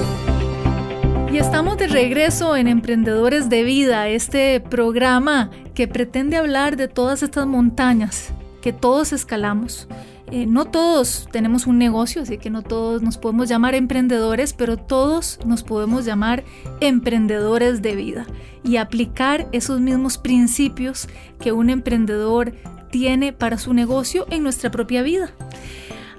[1.32, 7.22] Y estamos de regreso en Emprendedores de Vida, este programa que pretende hablar de todas
[7.22, 9.88] estas montañas que todos escalamos.
[10.32, 14.78] Eh, no todos tenemos un negocio, así que no todos nos podemos llamar emprendedores, pero
[14.78, 16.44] todos nos podemos llamar
[16.82, 18.26] emprendedores de vida
[18.64, 21.08] y aplicar esos mismos principios
[21.40, 22.54] que un emprendedor
[22.90, 25.32] tiene para su negocio en nuestra propia vida.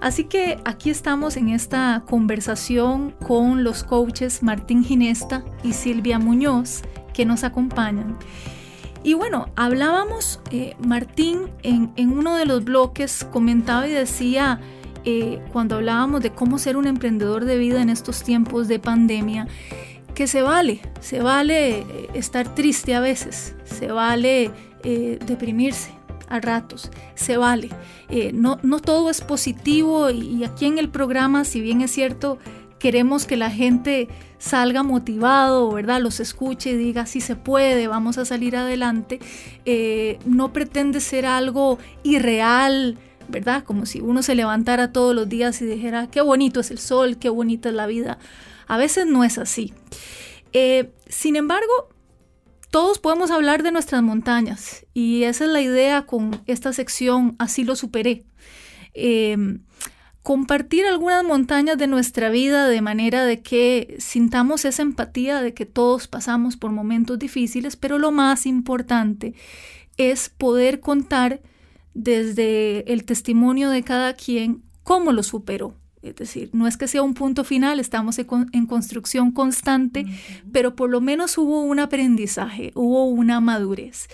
[0.00, 6.82] Así que aquí estamos en esta conversación con los coaches Martín Ginesta y Silvia Muñoz
[7.12, 8.16] que nos acompañan.
[9.02, 14.60] Y bueno, hablábamos, eh, Martín en, uno de los bloques comentaba y decía,
[15.04, 19.48] eh, cuando hablábamos de cómo ser un emprendedor de vida en estos tiempos de pandemia,
[20.14, 21.84] que se vale, se vale eh,
[22.14, 24.50] estar triste a veces, se vale
[24.82, 25.99] deprimirse
[26.30, 27.68] a ratos, se vale.
[28.32, 32.38] no, no todo es positivo y aquí en el programa, si bien es cierto,
[32.80, 34.08] queremos que la gente
[34.38, 36.00] salga motivado, ¿verdad?
[36.00, 39.20] Los escuche y diga, si se puede, vamos a salir adelante.
[39.66, 43.62] Eh, no pretende ser algo irreal, ¿verdad?
[43.62, 47.18] Como si uno se levantara todos los días y dijera, qué bonito es el sol,
[47.18, 48.18] qué bonita es la vida.
[48.66, 49.74] A veces no es así.
[50.52, 51.90] Eh, sin embargo,
[52.70, 57.64] todos podemos hablar de nuestras montañas y esa es la idea con esta sección, así
[57.64, 58.24] lo superé.
[58.94, 59.58] Eh,
[60.22, 65.66] compartir algunas montañas de nuestra vida de manera de que sintamos esa empatía de que
[65.66, 69.34] todos pasamos por momentos difíciles, pero lo más importante
[69.96, 71.40] es poder contar
[71.94, 75.74] desde el testimonio de cada quien cómo lo superó.
[76.02, 80.06] Es decir, no es que sea un punto final, estamos en, construcción constante,
[80.50, 84.08] pero por lo menos hubo un aprendizaje, hubo una madurez.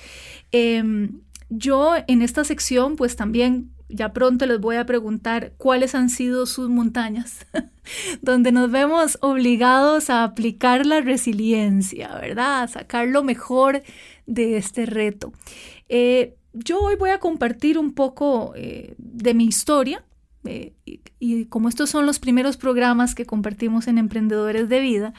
[0.51, 6.11] Em, yo en esta sección pues también ya pronto les voy a preguntar cuáles han
[6.11, 7.47] sido sus montañas,
[8.23, 12.65] donde nos vemos obligados a aplicar la resiliencia, ¿verdad?
[12.65, 13.83] A sacar lo mejor
[14.27, 15.33] de este reto.
[15.89, 20.05] Eh, yo hoy voy a compartir un poco eh, de mi historia.
[20.47, 20.73] Eh,
[21.19, 25.15] y, como estos son los primeros programas que compartimos en Emprendedores de Vida,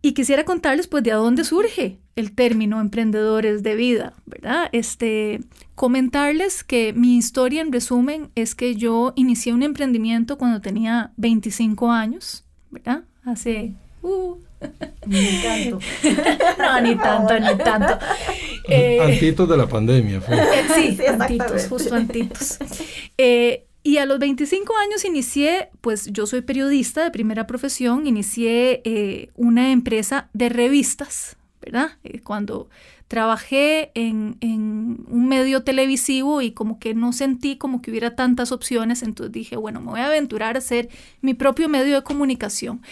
[0.00, 4.68] y quisiera contarles pues de dónde surge el término emprendedores de vida, ¿verdad?
[4.72, 5.40] Este,
[5.74, 11.90] comentarles que mi historia en resumen es que yo inicié un emprendimiento cuando tenía 25
[11.90, 13.04] años, ¿verdad?
[13.24, 13.74] Hace...
[14.02, 14.36] Uh,
[15.06, 15.78] ni tanto.
[16.58, 17.98] no, ni tanto, ni tanto.
[18.68, 20.20] Eh, antitos de la pandemia.
[20.20, 20.36] Fue.
[20.74, 22.58] Sí, sí antitos, justo antitos.
[23.16, 28.82] Eh, y a los 25 años inicié, pues yo soy periodista de primera profesión, inicié
[28.84, 31.92] eh, una empresa de revistas, ¿verdad?
[32.04, 32.68] Eh, cuando
[33.06, 38.52] trabajé en, en, un medio televisivo y como que no sentí como que hubiera tantas
[38.52, 40.90] opciones, entonces dije, bueno, me voy a aventurar a hacer
[41.22, 42.82] mi propio medio de comunicación.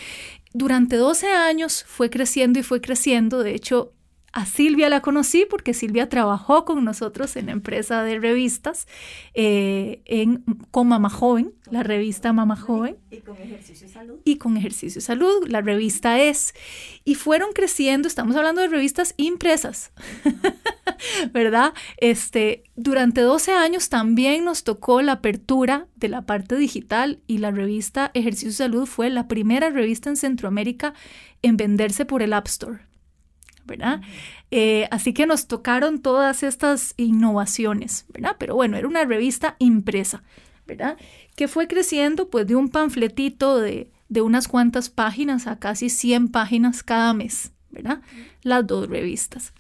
[0.59, 3.93] Durante 12 años fue creciendo y fue creciendo, de hecho
[4.37, 8.87] a Silvia la conocí porque Silvia trabajó con nosotros en la empresa de revistas
[9.33, 12.99] eh, en, con Mamá Joven, la revista Mamá Joven.
[13.11, 14.19] Y con Ejercicio y Salud.
[14.25, 16.53] Y con Ejercicio y Salud, la revista es.
[17.03, 19.91] Y fueron creciendo, estamos hablando de revistas impresas,
[21.33, 21.73] ¿verdad?
[21.97, 27.53] Este, durante 12 años también nos tocó la apertura de la parte digital y la
[27.53, 30.93] revista Ejercicio y Salud fue la primera revista en Centroamérica
[31.41, 32.81] en venderse por el App Store.
[33.67, 34.01] ¿Verdad?
[34.51, 38.37] Eh, así que nos tocaron todas estas innovaciones, ¿verdad?
[38.39, 40.23] Pero bueno, era una revista impresa,
[40.67, 40.97] ¿verdad?
[41.35, 46.29] Que fue creciendo pues de un panfletito de, de unas cuantas páginas a casi 100
[46.29, 48.01] páginas cada mes, ¿verdad?
[48.43, 49.53] Las dos revistas.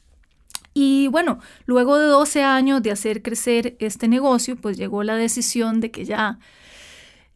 [0.78, 5.80] Y bueno, luego de 12 años de hacer crecer este negocio, pues llegó la decisión
[5.80, 6.38] de que ya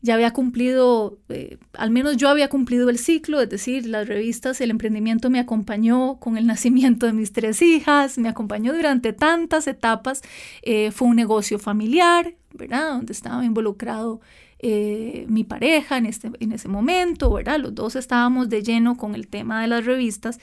[0.03, 4.61] ya había cumplido, eh, al menos yo había cumplido el ciclo, es decir, las revistas,
[4.61, 9.67] el emprendimiento me acompañó con el nacimiento de mis tres hijas, me acompañó durante tantas
[9.67, 10.23] etapas,
[10.63, 12.95] eh, fue un negocio familiar, ¿verdad?
[12.95, 14.21] Donde estaba involucrado
[14.59, 17.59] eh, mi pareja en, este, en ese momento, ¿verdad?
[17.59, 20.39] Los dos estábamos de lleno con el tema de las revistas.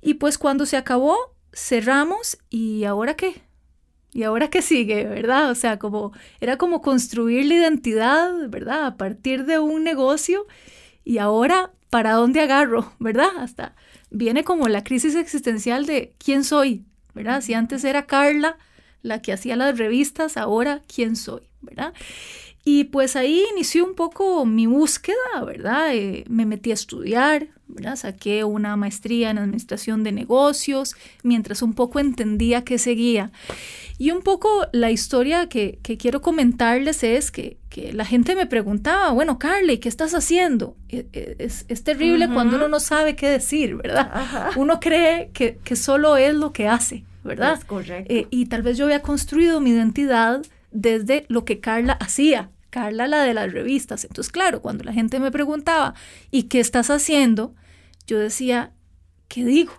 [0.00, 1.16] Y pues cuando se acabó,
[1.52, 3.47] cerramos y ahora qué?
[4.12, 5.50] ¿Y ahora qué sigue, verdad?
[5.50, 8.86] O sea, como era como construir la identidad, ¿verdad?
[8.86, 10.46] A partir de un negocio
[11.04, 13.30] y ahora, ¿para dónde agarro, verdad?
[13.38, 13.74] Hasta
[14.10, 16.84] viene como la crisis existencial de quién soy,
[17.14, 17.42] ¿verdad?
[17.42, 18.58] Si antes era Carla
[19.02, 21.94] la que hacía las revistas, ahora quién soy, ¿verdad?
[22.64, 25.94] Y pues ahí inició un poco mi búsqueda, ¿verdad?
[25.94, 27.96] Eh, me metí a estudiar, ¿verdad?
[27.96, 33.30] Saqué una maestría en administración de negocios, mientras un poco entendía qué seguía.
[34.00, 37.58] Y un poco la historia que, quiero comentarles es que,
[37.92, 40.76] la gente me preguntaba, bueno, Carly, ¿qué estás haciendo?
[40.88, 44.50] E, e, es, es, terrible cuando uno no sabe qué decir, ¿verdad?
[44.56, 47.54] Uno cree que, que, solo es lo que hace, ¿verdad?
[47.58, 48.12] Es correcto.
[48.12, 50.42] Eh, y tal vez yo había construido mi identidad
[50.72, 54.04] desde lo que Carla hacía, Carla la de las revistas.
[54.04, 55.94] Entonces, claro, cuando la gente me preguntaba,
[56.30, 57.54] ¿y qué estás haciendo?
[58.06, 58.72] Yo decía,
[59.28, 59.72] ¿qué digo?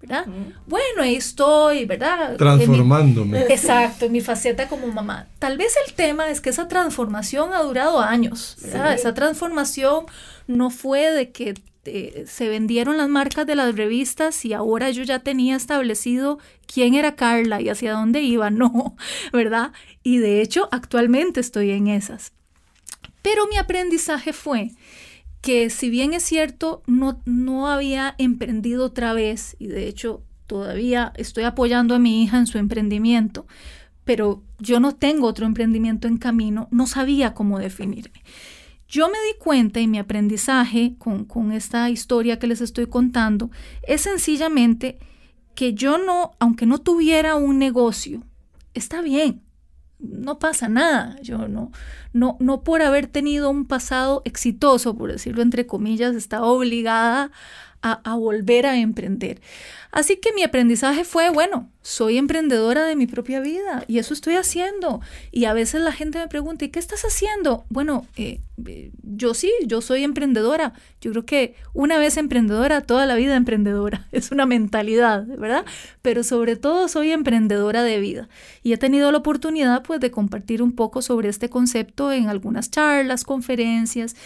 [0.00, 0.26] ¿Verdad?
[0.66, 2.36] Bueno, ahí estoy, ¿verdad?
[2.36, 3.40] Transformándome.
[3.48, 5.26] exacto, en mi faceta como mamá.
[5.38, 8.94] Tal vez el tema es que esa transformación ha durado años, ¿verdad?
[8.94, 10.06] Esa transformación
[10.46, 11.54] no fue de que
[11.88, 16.94] este, se vendieron las marcas de las revistas y ahora yo ya tenía establecido quién
[16.94, 18.96] era Carla y hacia dónde iba, no,
[19.32, 19.72] ¿verdad?
[20.02, 22.32] Y de hecho actualmente estoy en esas.
[23.22, 24.72] Pero mi aprendizaje fue
[25.40, 31.12] que si bien es cierto, no, no había emprendido otra vez, y de hecho todavía
[31.16, 33.46] estoy apoyando a mi hija en su emprendimiento,
[34.04, 38.22] pero yo no tengo otro emprendimiento en camino, no sabía cómo definirme.
[38.88, 43.50] Yo me di cuenta y mi aprendizaje con, con esta historia que les estoy contando
[43.82, 44.98] es sencillamente
[45.54, 48.22] que yo no, aunque no tuviera un negocio,
[48.72, 49.42] está bien,
[49.98, 51.16] no pasa nada.
[51.22, 51.72] Yo no,
[52.12, 57.30] no, no por haber tenido un pasado exitoso, por decirlo entre comillas, estaba obligada
[57.82, 59.40] a, volver a emprender.
[59.90, 64.34] Así que mi aprendizaje fue, bueno, soy emprendedora de mi propia vida y eso estoy
[64.34, 65.00] haciendo.
[65.30, 67.64] Y a veces la gente me pregunta, ¿y qué estás haciendo?
[67.70, 70.74] Bueno, eh, eh, yo sí, yo soy emprendedora.
[71.00, 74.06] Yo creo que una vez emprendedora, toda la vida emprendedora.
[74.12, 75.64] Es una mentalidad, ¿verdad?
[76.02, 78.28] Pero sobre todo soy emprendedora de vida.
[78.62, 82.70] Y he tenido la oportunidad pues de compartir un poco sobre este concepto en algunas
[82.70, 84.16] charlas, conferencias.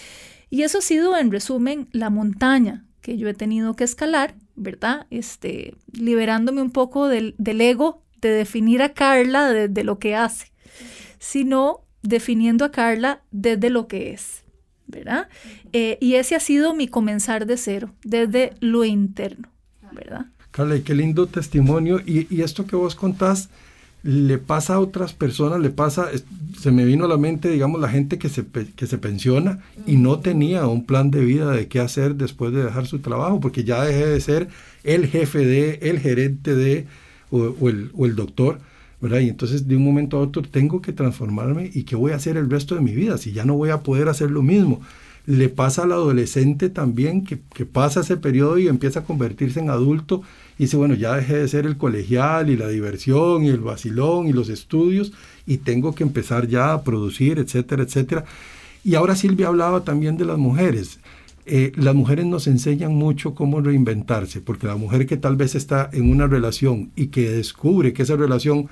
[0.51, 5.07] Y eso ha sido, en resumen, la montaña que yo he tenido que escalar, ¿verdad?
[5.11, 10.53] Este, liberándome un poco del, ego de definir a Carla desde lo que hace,
[11.19, 14.45] sino definiendo a Carla desde lo que es,
[14.87, 15.29] ¿verdad?
[15.73, 19.49] Eh, y ese ha sido mi comenzar de cero, desde lo interno,
[19.93, 20.27] ¿verdad?
[20.53, 22.01] Carla, y qué lindo testimonio.
[22.07, 23.51] Y, y esto que vos contás,
[24.03, 26.09] le pasa a otras personas, le pasa,
[26.59, 29.97] se me vino a la mente, digamos, la gente que se, que se pensiona y
[29.97, 33.65] no tenía un plan de vida de qué hacer después de dejar su trabajo, porque
[33.65, 34.49] ya dejé de ser
[34.83, 36.87] el jefe de, el gerente de,
[37.31, 38.59] o, el, o el doctor,
[39.01, 39.21] ¿verdad?
[39.21, 42.37] Y entonces de un momento a otro tengo que transformarme y qué voy a hacer
[42.37, 44.81] el resto de mi vida, si ya no voy a poder hacer lo mismo.
[45.25, 50.23] Le pasa al adolescente también que, pasa ese periodo y empieza a convertirse en adulto
[50.59, 54.27] y dice, bueno, ya dejé de ser el colegial y la diversión y el vacilón
[54.27, 55.13] y los estudios
[55.47, 58.25] y tengo que empezar ya a producir, etcétera, etcétera.
[58.85, 60.99] Y ahora Silvia hablaba también de las mujeres.
[61.45, 65.91] Eh, las mujeres nos enseñan mucho cómo reinventarse, porque la mujer que tal vez está
[65.93, 68.69] en una relación y que descubre que esa relación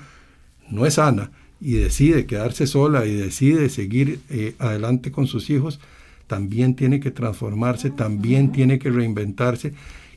[0.69, 5.79] no es sana y decide quedarse sola y decide seguir eh, adelante con sus hijos,
[6.31, 9.73] también tiene que transformarse, también tiene que reinventarse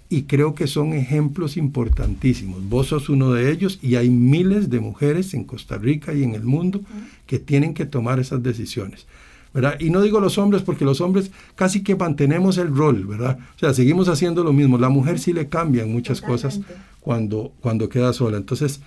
[0.08, 2.62] y creo que son ejemplos importantísimos.
[2.68, 6.36] Vos sos uno de ellos y hay miles de mujeres en Costa Rica y en
[6.36, 6.82] el mundo
[7.26, 9.08] que tienen que tomar esas decisiones.
[9.52, 9.74] ¿verdad?
[9.80, 13.40] Y no digo los hombres porque los hombres casi que mantenemos el rol, ¿verdad?
[13.56, 14.78] O sea, seguimos haciendo lo mismo.
[14.78, 16.60] La mujer sí le cambian muchas cosas
[17.00, 18.36] cuando, cuando queda sola.
[18.36, 18.82] Entonces,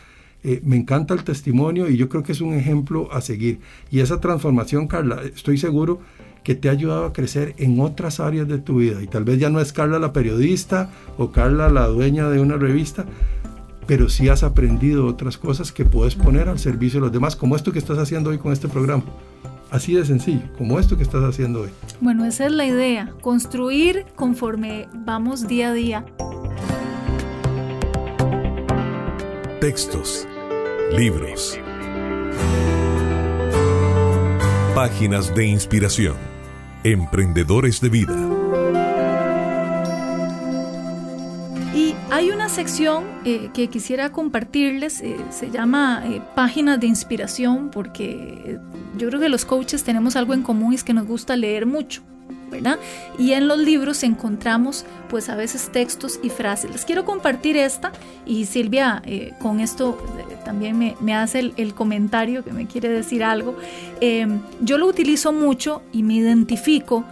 [0.46, 3.60] eh, me encanta el testimonio y yo creo que es un ejemplo a seguir.
[3.92, 6.00] Y esa transformación, Carla, estoy seguro
[6.48, 9.04] que te ha ayudado a crecer en otras áreas de tu vida.
[9.04, 12.56] Y tal vez ya no es Carla la periodista o Carla la dueña de una
[12.56, 13.04] revista,
[13.86, 17.58] pero sí has aprendido otras cosas que puedes poner al servicio de los demás, como
[17.58, 19.04] esto que estás haciendo hoy con este programa.
[19.72, 21.70] Así de sencillo, como esto que estás haciendo hoy.
[22.00, 26.06] Bueno, esa es la idea, construir conforme vamos día a día.
[29.60, 30.26] Textos,
[30.94, 31.60] libros,
[34.74, 36.37] páginas de inspiración
[36.84, 38.16] Emprendedores de Vida.
[41.76, 47.70] Y hay una sección eh, que quisiera compartirles, eh, se llama eh, Páginas de Inspiración,
[47.70, 48.60] porque
[48.98, 51.66] yo creo que los coaches tenemos algo en común y es que nos gusta leer
[51.66, 52.02] mucho.
[52.50, 52.80] ¿Verdad?
[53.18, 56.72] Y en los libros encontramos pues a veces textos y frases.
[56.72, 57.92] Les quiero compartir esta
[58.26, 59.02] y Silvia
[59.40, 59.98] con esto
[60.44, 63.56] también me, hace el, comentario que me quiere decir algo.
[64.02, 67.04] Em, yo lo utilizo mucho y me identifico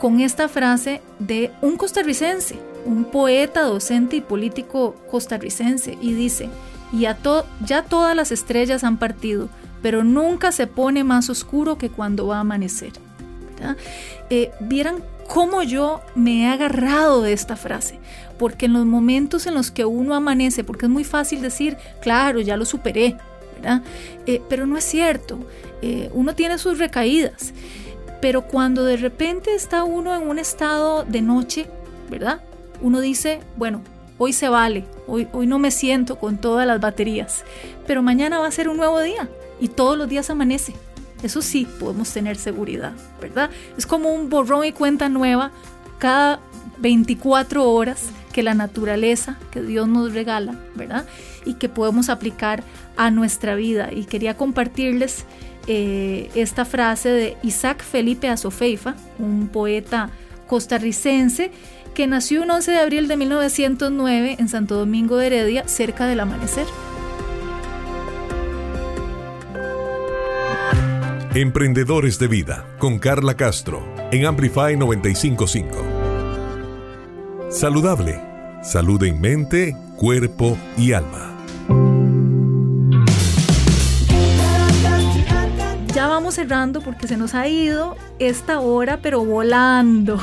[0.00, 6.48] con esta frase de un costarricense, un poeta, docente y político costarricense, y dice,
[6.92, 7.16] y a
[7.64, 9.48] ya todas las estrellas han partido,
[9.80, 12.92] pero nunca se pone más oscuro que cuando va a amanecer.
[14.30, 17.98] Eh, vieran cómo yo me he agarrado de esta frase,
[18.38, 22.40] porque en los momentos en los que uno amanece, porque es muy fácil decir, claro,
[22.40, 23.16] ya lo superé.
[24.26, 25.38] Eh, pero no es cierto,
[25.82, 27.52] eh, uno tiene sus recaídas,
[28.20, 31.66] pero cuando de repente está uno en un estado de noche,
[32.10, 32.40] ¿verdad?
[32.80, 33.80] Uno dice, bueno,
[34.18, 37.44] hoy se vale, hoy no me siento con todas las baterías,
[37.86, 39.28] pero mañana va a ser un nuevo día
[39.60, 40.74] y todos los días amanece.
[41.22, 43.50] Eso sí, podemos tener seguridad, ¿verdad?
[43.76, 45.50] Es como un borrón y cuenta nueva
[45.98, 46.40] cada
[46.78, 51.06] 24 horas que la naturaleza que Dios nos regala, ¿verdad?
[51.44, 52.64] Y que podemos aplicar
[52.96, 53.90] a nuestra vida.
[53.92, 55.24] Y quería compartirles
[55.68, 60.10] eh, esta frase de Isaac Felipe Azofeifa, un poeta
[60.48, 61.52] costarricense
[61.94, 66.20] que nació un 11 de abril de 1909 en Santo Domingo de Heredia, cerca del
[66.20, 66.66] amanecer.
[71.34, 77.50] Emprendedores de Vida con Carla Castro en Amplify 955.
[77.50, 78.20] Saludable.
[78.62, 81.34] Salud en mente, cuerpo y alma.
[85.94, 90.20] Ya vamos cerrando porque se nos ha ido esta hora, pero volando.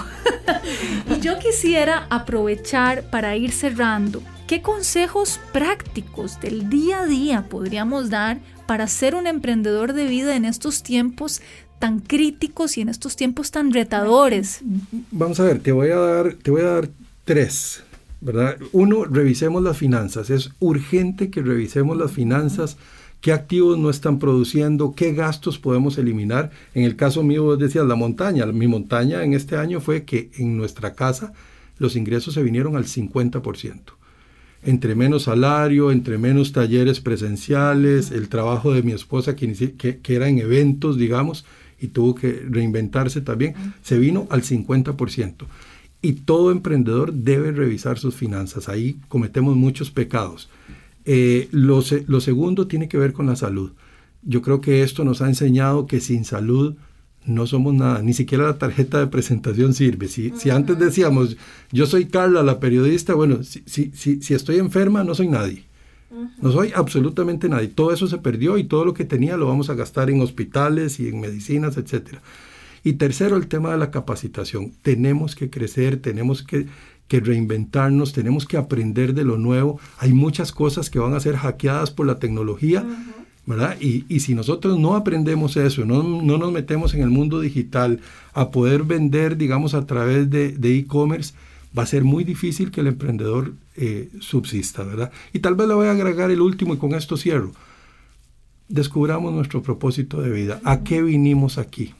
[1.09, 4.21] y yo quisiera aprovechar para ir cerrando.
[4.45, 8.37] ¿Qué consejos prácticos del día a día podríamos dar
[8.69, 11.41] para ser un emprendedor de vida en estos tiempos
[11.79, 14.61] tan críticos y en estos tiempos tan retadores?
[15.09, 16.89] Vamos a ver, te voy a dar, te voy a dar
[17.25, 17.83] tres,
[18.21, 18.57] ¿verdad?
[18.71, 20.29] Uno, revisemos las finanzas.
[20.29, 22.77] Es urgente que revisemos las finanzas
[23.21, 26.51] qué activos no están produciendo, qué gastos podemos eliminar.
[26.75, 28.45] En el caso mío, vos decías la montaña.
[28.45, 31.33] Mi montaña en este año fue que en nuestra casa
[31.79, 33.98] los ingresos se vinieron al 50%.
[34.63, 40.27] Entre menos salario, entre menos talleres presenciales, el trabajo de mi esposa que, que, era
[40.27, 41.45] en eventos, digamos,
[41.79, 45.45] y tuvo que reinventarse también, se vino al 50%.
[46.01, 48.69] Y todo emprendedor debe revisar sus finanzas.
[48.69, 50.49] Ahí cometemos muchos pecados.
[51.05, 53.71] Eh, lo, segundo tiene que ver con la salud.
[54.21, 56.75] Yo creo que esto nos ha enseñado que sin salud
[57.29, 60.07] no somos nada, ni siquiera la tarjeta de presentación sirve.
[60.07, 61.37] Si, si antes decíamos,
[61.71, 65.63] yo soy Carla, la periodista, bueno, si, si, si estoy enferma, no soy nadie.
[66.41, 67.67] No soy absolutamente nadie.
[67.67, 70.99] Todo eso se perdió y todo lo que tenía lo vamos a gastar en hospitales
[70.99, 72.17] y en medicinas, etc.
[72.83, 74.71] Y tercero, el tema de la capacitación.
[74.81, 76.65] Tenemos que crecer, tenemos que
[77.09, 79.79] que reinventarnos, tenemos que aprender de lo nuevo.
[79.97, 82.85] Hay muchas cosas que van a ser hackeadas por la tecnología,
[83.79, 87.99] Y, si nosotros no aprendemos eso, no, no, nos metemos en el mundo digital
[88.33, 91.33] a poder vender, digamos, a través de e-commerce,
[91.77, 95.11] va a ser muy difícil que el emprendedor eh, subsista, ¿verdad?
[95.33, 97.51] Y tal vez le voy a agregar el último y con esto cierro.
[98.67, 100.61] Descubramos nuestro propósito de vida.
[100.63, 101.93] ¿A qué vinimos aquí?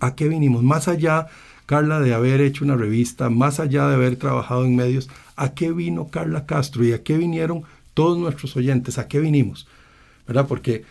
[0.00, 0.62] ¿A qué vinimos?
[0.62, 1.28] Más allá
[1.66, 5.72] Carla, de haber hecho una revista, más allá de haber trabajado en medios, ¿a qué
[5.72, 7.62] vino Carla Castro y a qué vinieron
[7.94, 8.98] todos nuestros oyentes?
[8.98, 9.66] ¿A qué vinimos?
[10.32, 10.46] ¿Verdad?
[10.48, 10.84] Porque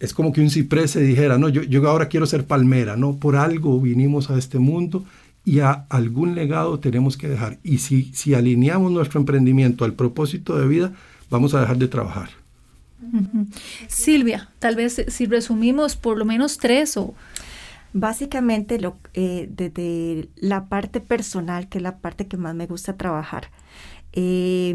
[0.00, 3.16] es como que un ciprés se dijera, no, yo, yo ahora quiero ser palmera, no,
[3.16, 5.04] por algo vinimos a este mundo
[5.44, 7.58] y a algún legado tenemos que dejar.
[7.62, 10.92] Y si, si alineamos nuestro emprendimiento al propósito de vida,
[11.30, 12.30] vamos a dejar de trabajar.
[13.88, 17.14] Silvia, tal vez si resumimos por lo menos tres o
[17.96, 22.96] Básicamente, lo, eh, desde la parte personal, que es la parte que más me gusta
[22.96, 23.50] trabajar,
[24.12, 24.74] eh,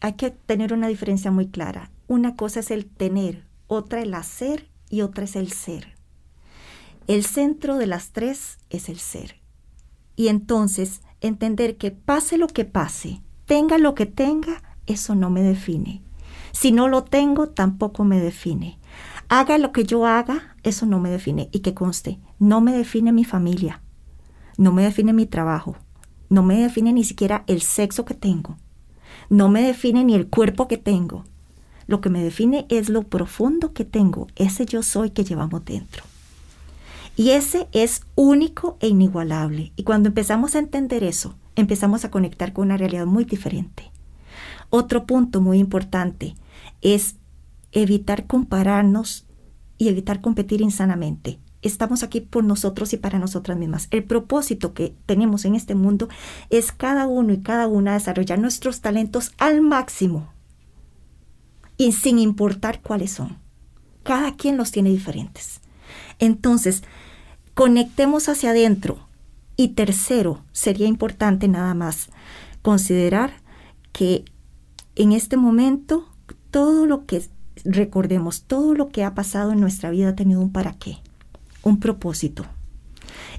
[0.00, 1.90] hay que tener una diferencia muy clara.
[2.08, 5.96] Una cosa es el tener, otra el hacer y otra es el ser.
[7.08, 9.36] El centro de las tres es el ser.
[10.14, 15.42] Y entonces entender que pase lo que pase, tenga lo que tenga, eso no me
[15.42, 16.02] define.
[16.52, 18.78] Si no lo tengo, tampoco me define.
[19.28, 21.48] Haga lo que yo haga, eso no me define.
[21.52, 23.82] Y que conste, no me define mi familia,
[24.56, 25.76] no me define mi trabajo,
[26.28, 28.56] no me define ni siquiera el sexo que tengo,
[29.28, 31.24] no me define ni el cuerpo que tengo.
[31.86, 36.02] Lo que me define es lo profundo que tengo, ese yo soy que llevamos dentro.
[37.16, 39.72] Y ese es único e inigualable.
[39.76, 43.90] Y cuando empezamos a entender eso, empezamos a conectar con una realidad muy diferente.
[44.68, 46.34] Otro punto muy importante
[46.82, 47.16] es
[47.72, 49.26] evitar compararnos
[49.78, 51.38] y evitar competir insanamente.
[51.62, 53.88] Estamos aquí por nosotros y para nosotras mismas.
[53.90, 56.08] El propósito que tenemos en este mundo
[56.50, 60.35] es cada uno y cada una desarrollar nuestros talentos al máximo
[61.76, 63.38] y sin importar cuáles son.
[64.02, 65.60] Cada quien los tiene diferentes.
[66.18, 66.82] Entonces,
[67.54, 68.98] conectemos hacia adentro.
[69.56, 72.10] Y tercero, sería importante nada más
[72.62, 73.40] considerar
[73.92, 74.24] que
[74.94, 76.06] en este momento
[76.50, 77.22] todo lo que
[77.64, 80.98] recordemos, todo lo que ha pasado en nuestra vida ha tenido un para qué,
[81.62, 82.44] un propósito.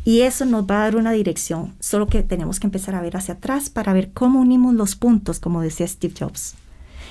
[0.03, 3.17] Y eso nos va a dar una dirección, solo que tenemos que empezar a ver
[3.17, 6.55] hacia atrás para ver cómo unimos los puntos, como decía Steve Jobs.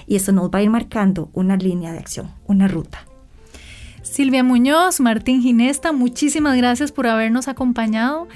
[0.07, 3.05] Y eso nos va a ir marcando una línea de acción, una ruta.
[4.03, 8.29] Silvia Muñoz, Martín Ginesta, muchísimas gracias por habernos acompañado.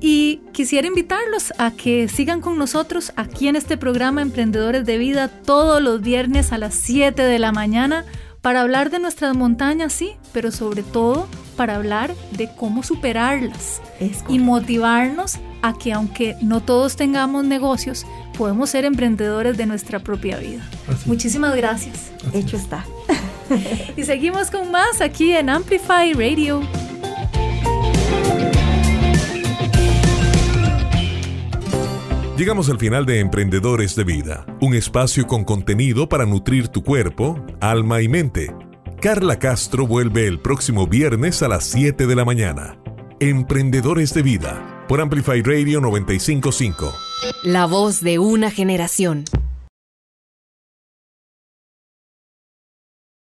[0.00, 5.28] Y quisiera invitarlos a que sigan con nosotros aquí en este programa Emprendedores de Vida
[5.28, 8.04] todos los viernes a las 7 de la mañana
[8.40, 13.80] para hablar de nuestras montañas, sí, pero sobre todo para hablar de cómo superarlas
[14.28, 18.06] y motivarnos a que aunque no todos tengamos negocios,
[18.36, 20.62] podemos ser emprendedores de nuestra propia vida.
[21.06, 22.12] Muchísimas gracias.
[22.32, 22.84] Hecho está.
[23.96, 26.62] y seguimos con más aquí en Amplify Radio.
[32.36, 37.44] Llegamos al final de Emprendedores de Vida, un espacio con contenido para nutrir tu cuerpo,
[37.60, 38.52] alma y mente.
[39.00, 42.78] Carla Castro vuelve el próximo viernes a las 7 de la mañana.
[43.22, 46.92] Emprendedores de Vida por Amplify Radio 955.
[47.44, 49.22] La voz de una generación.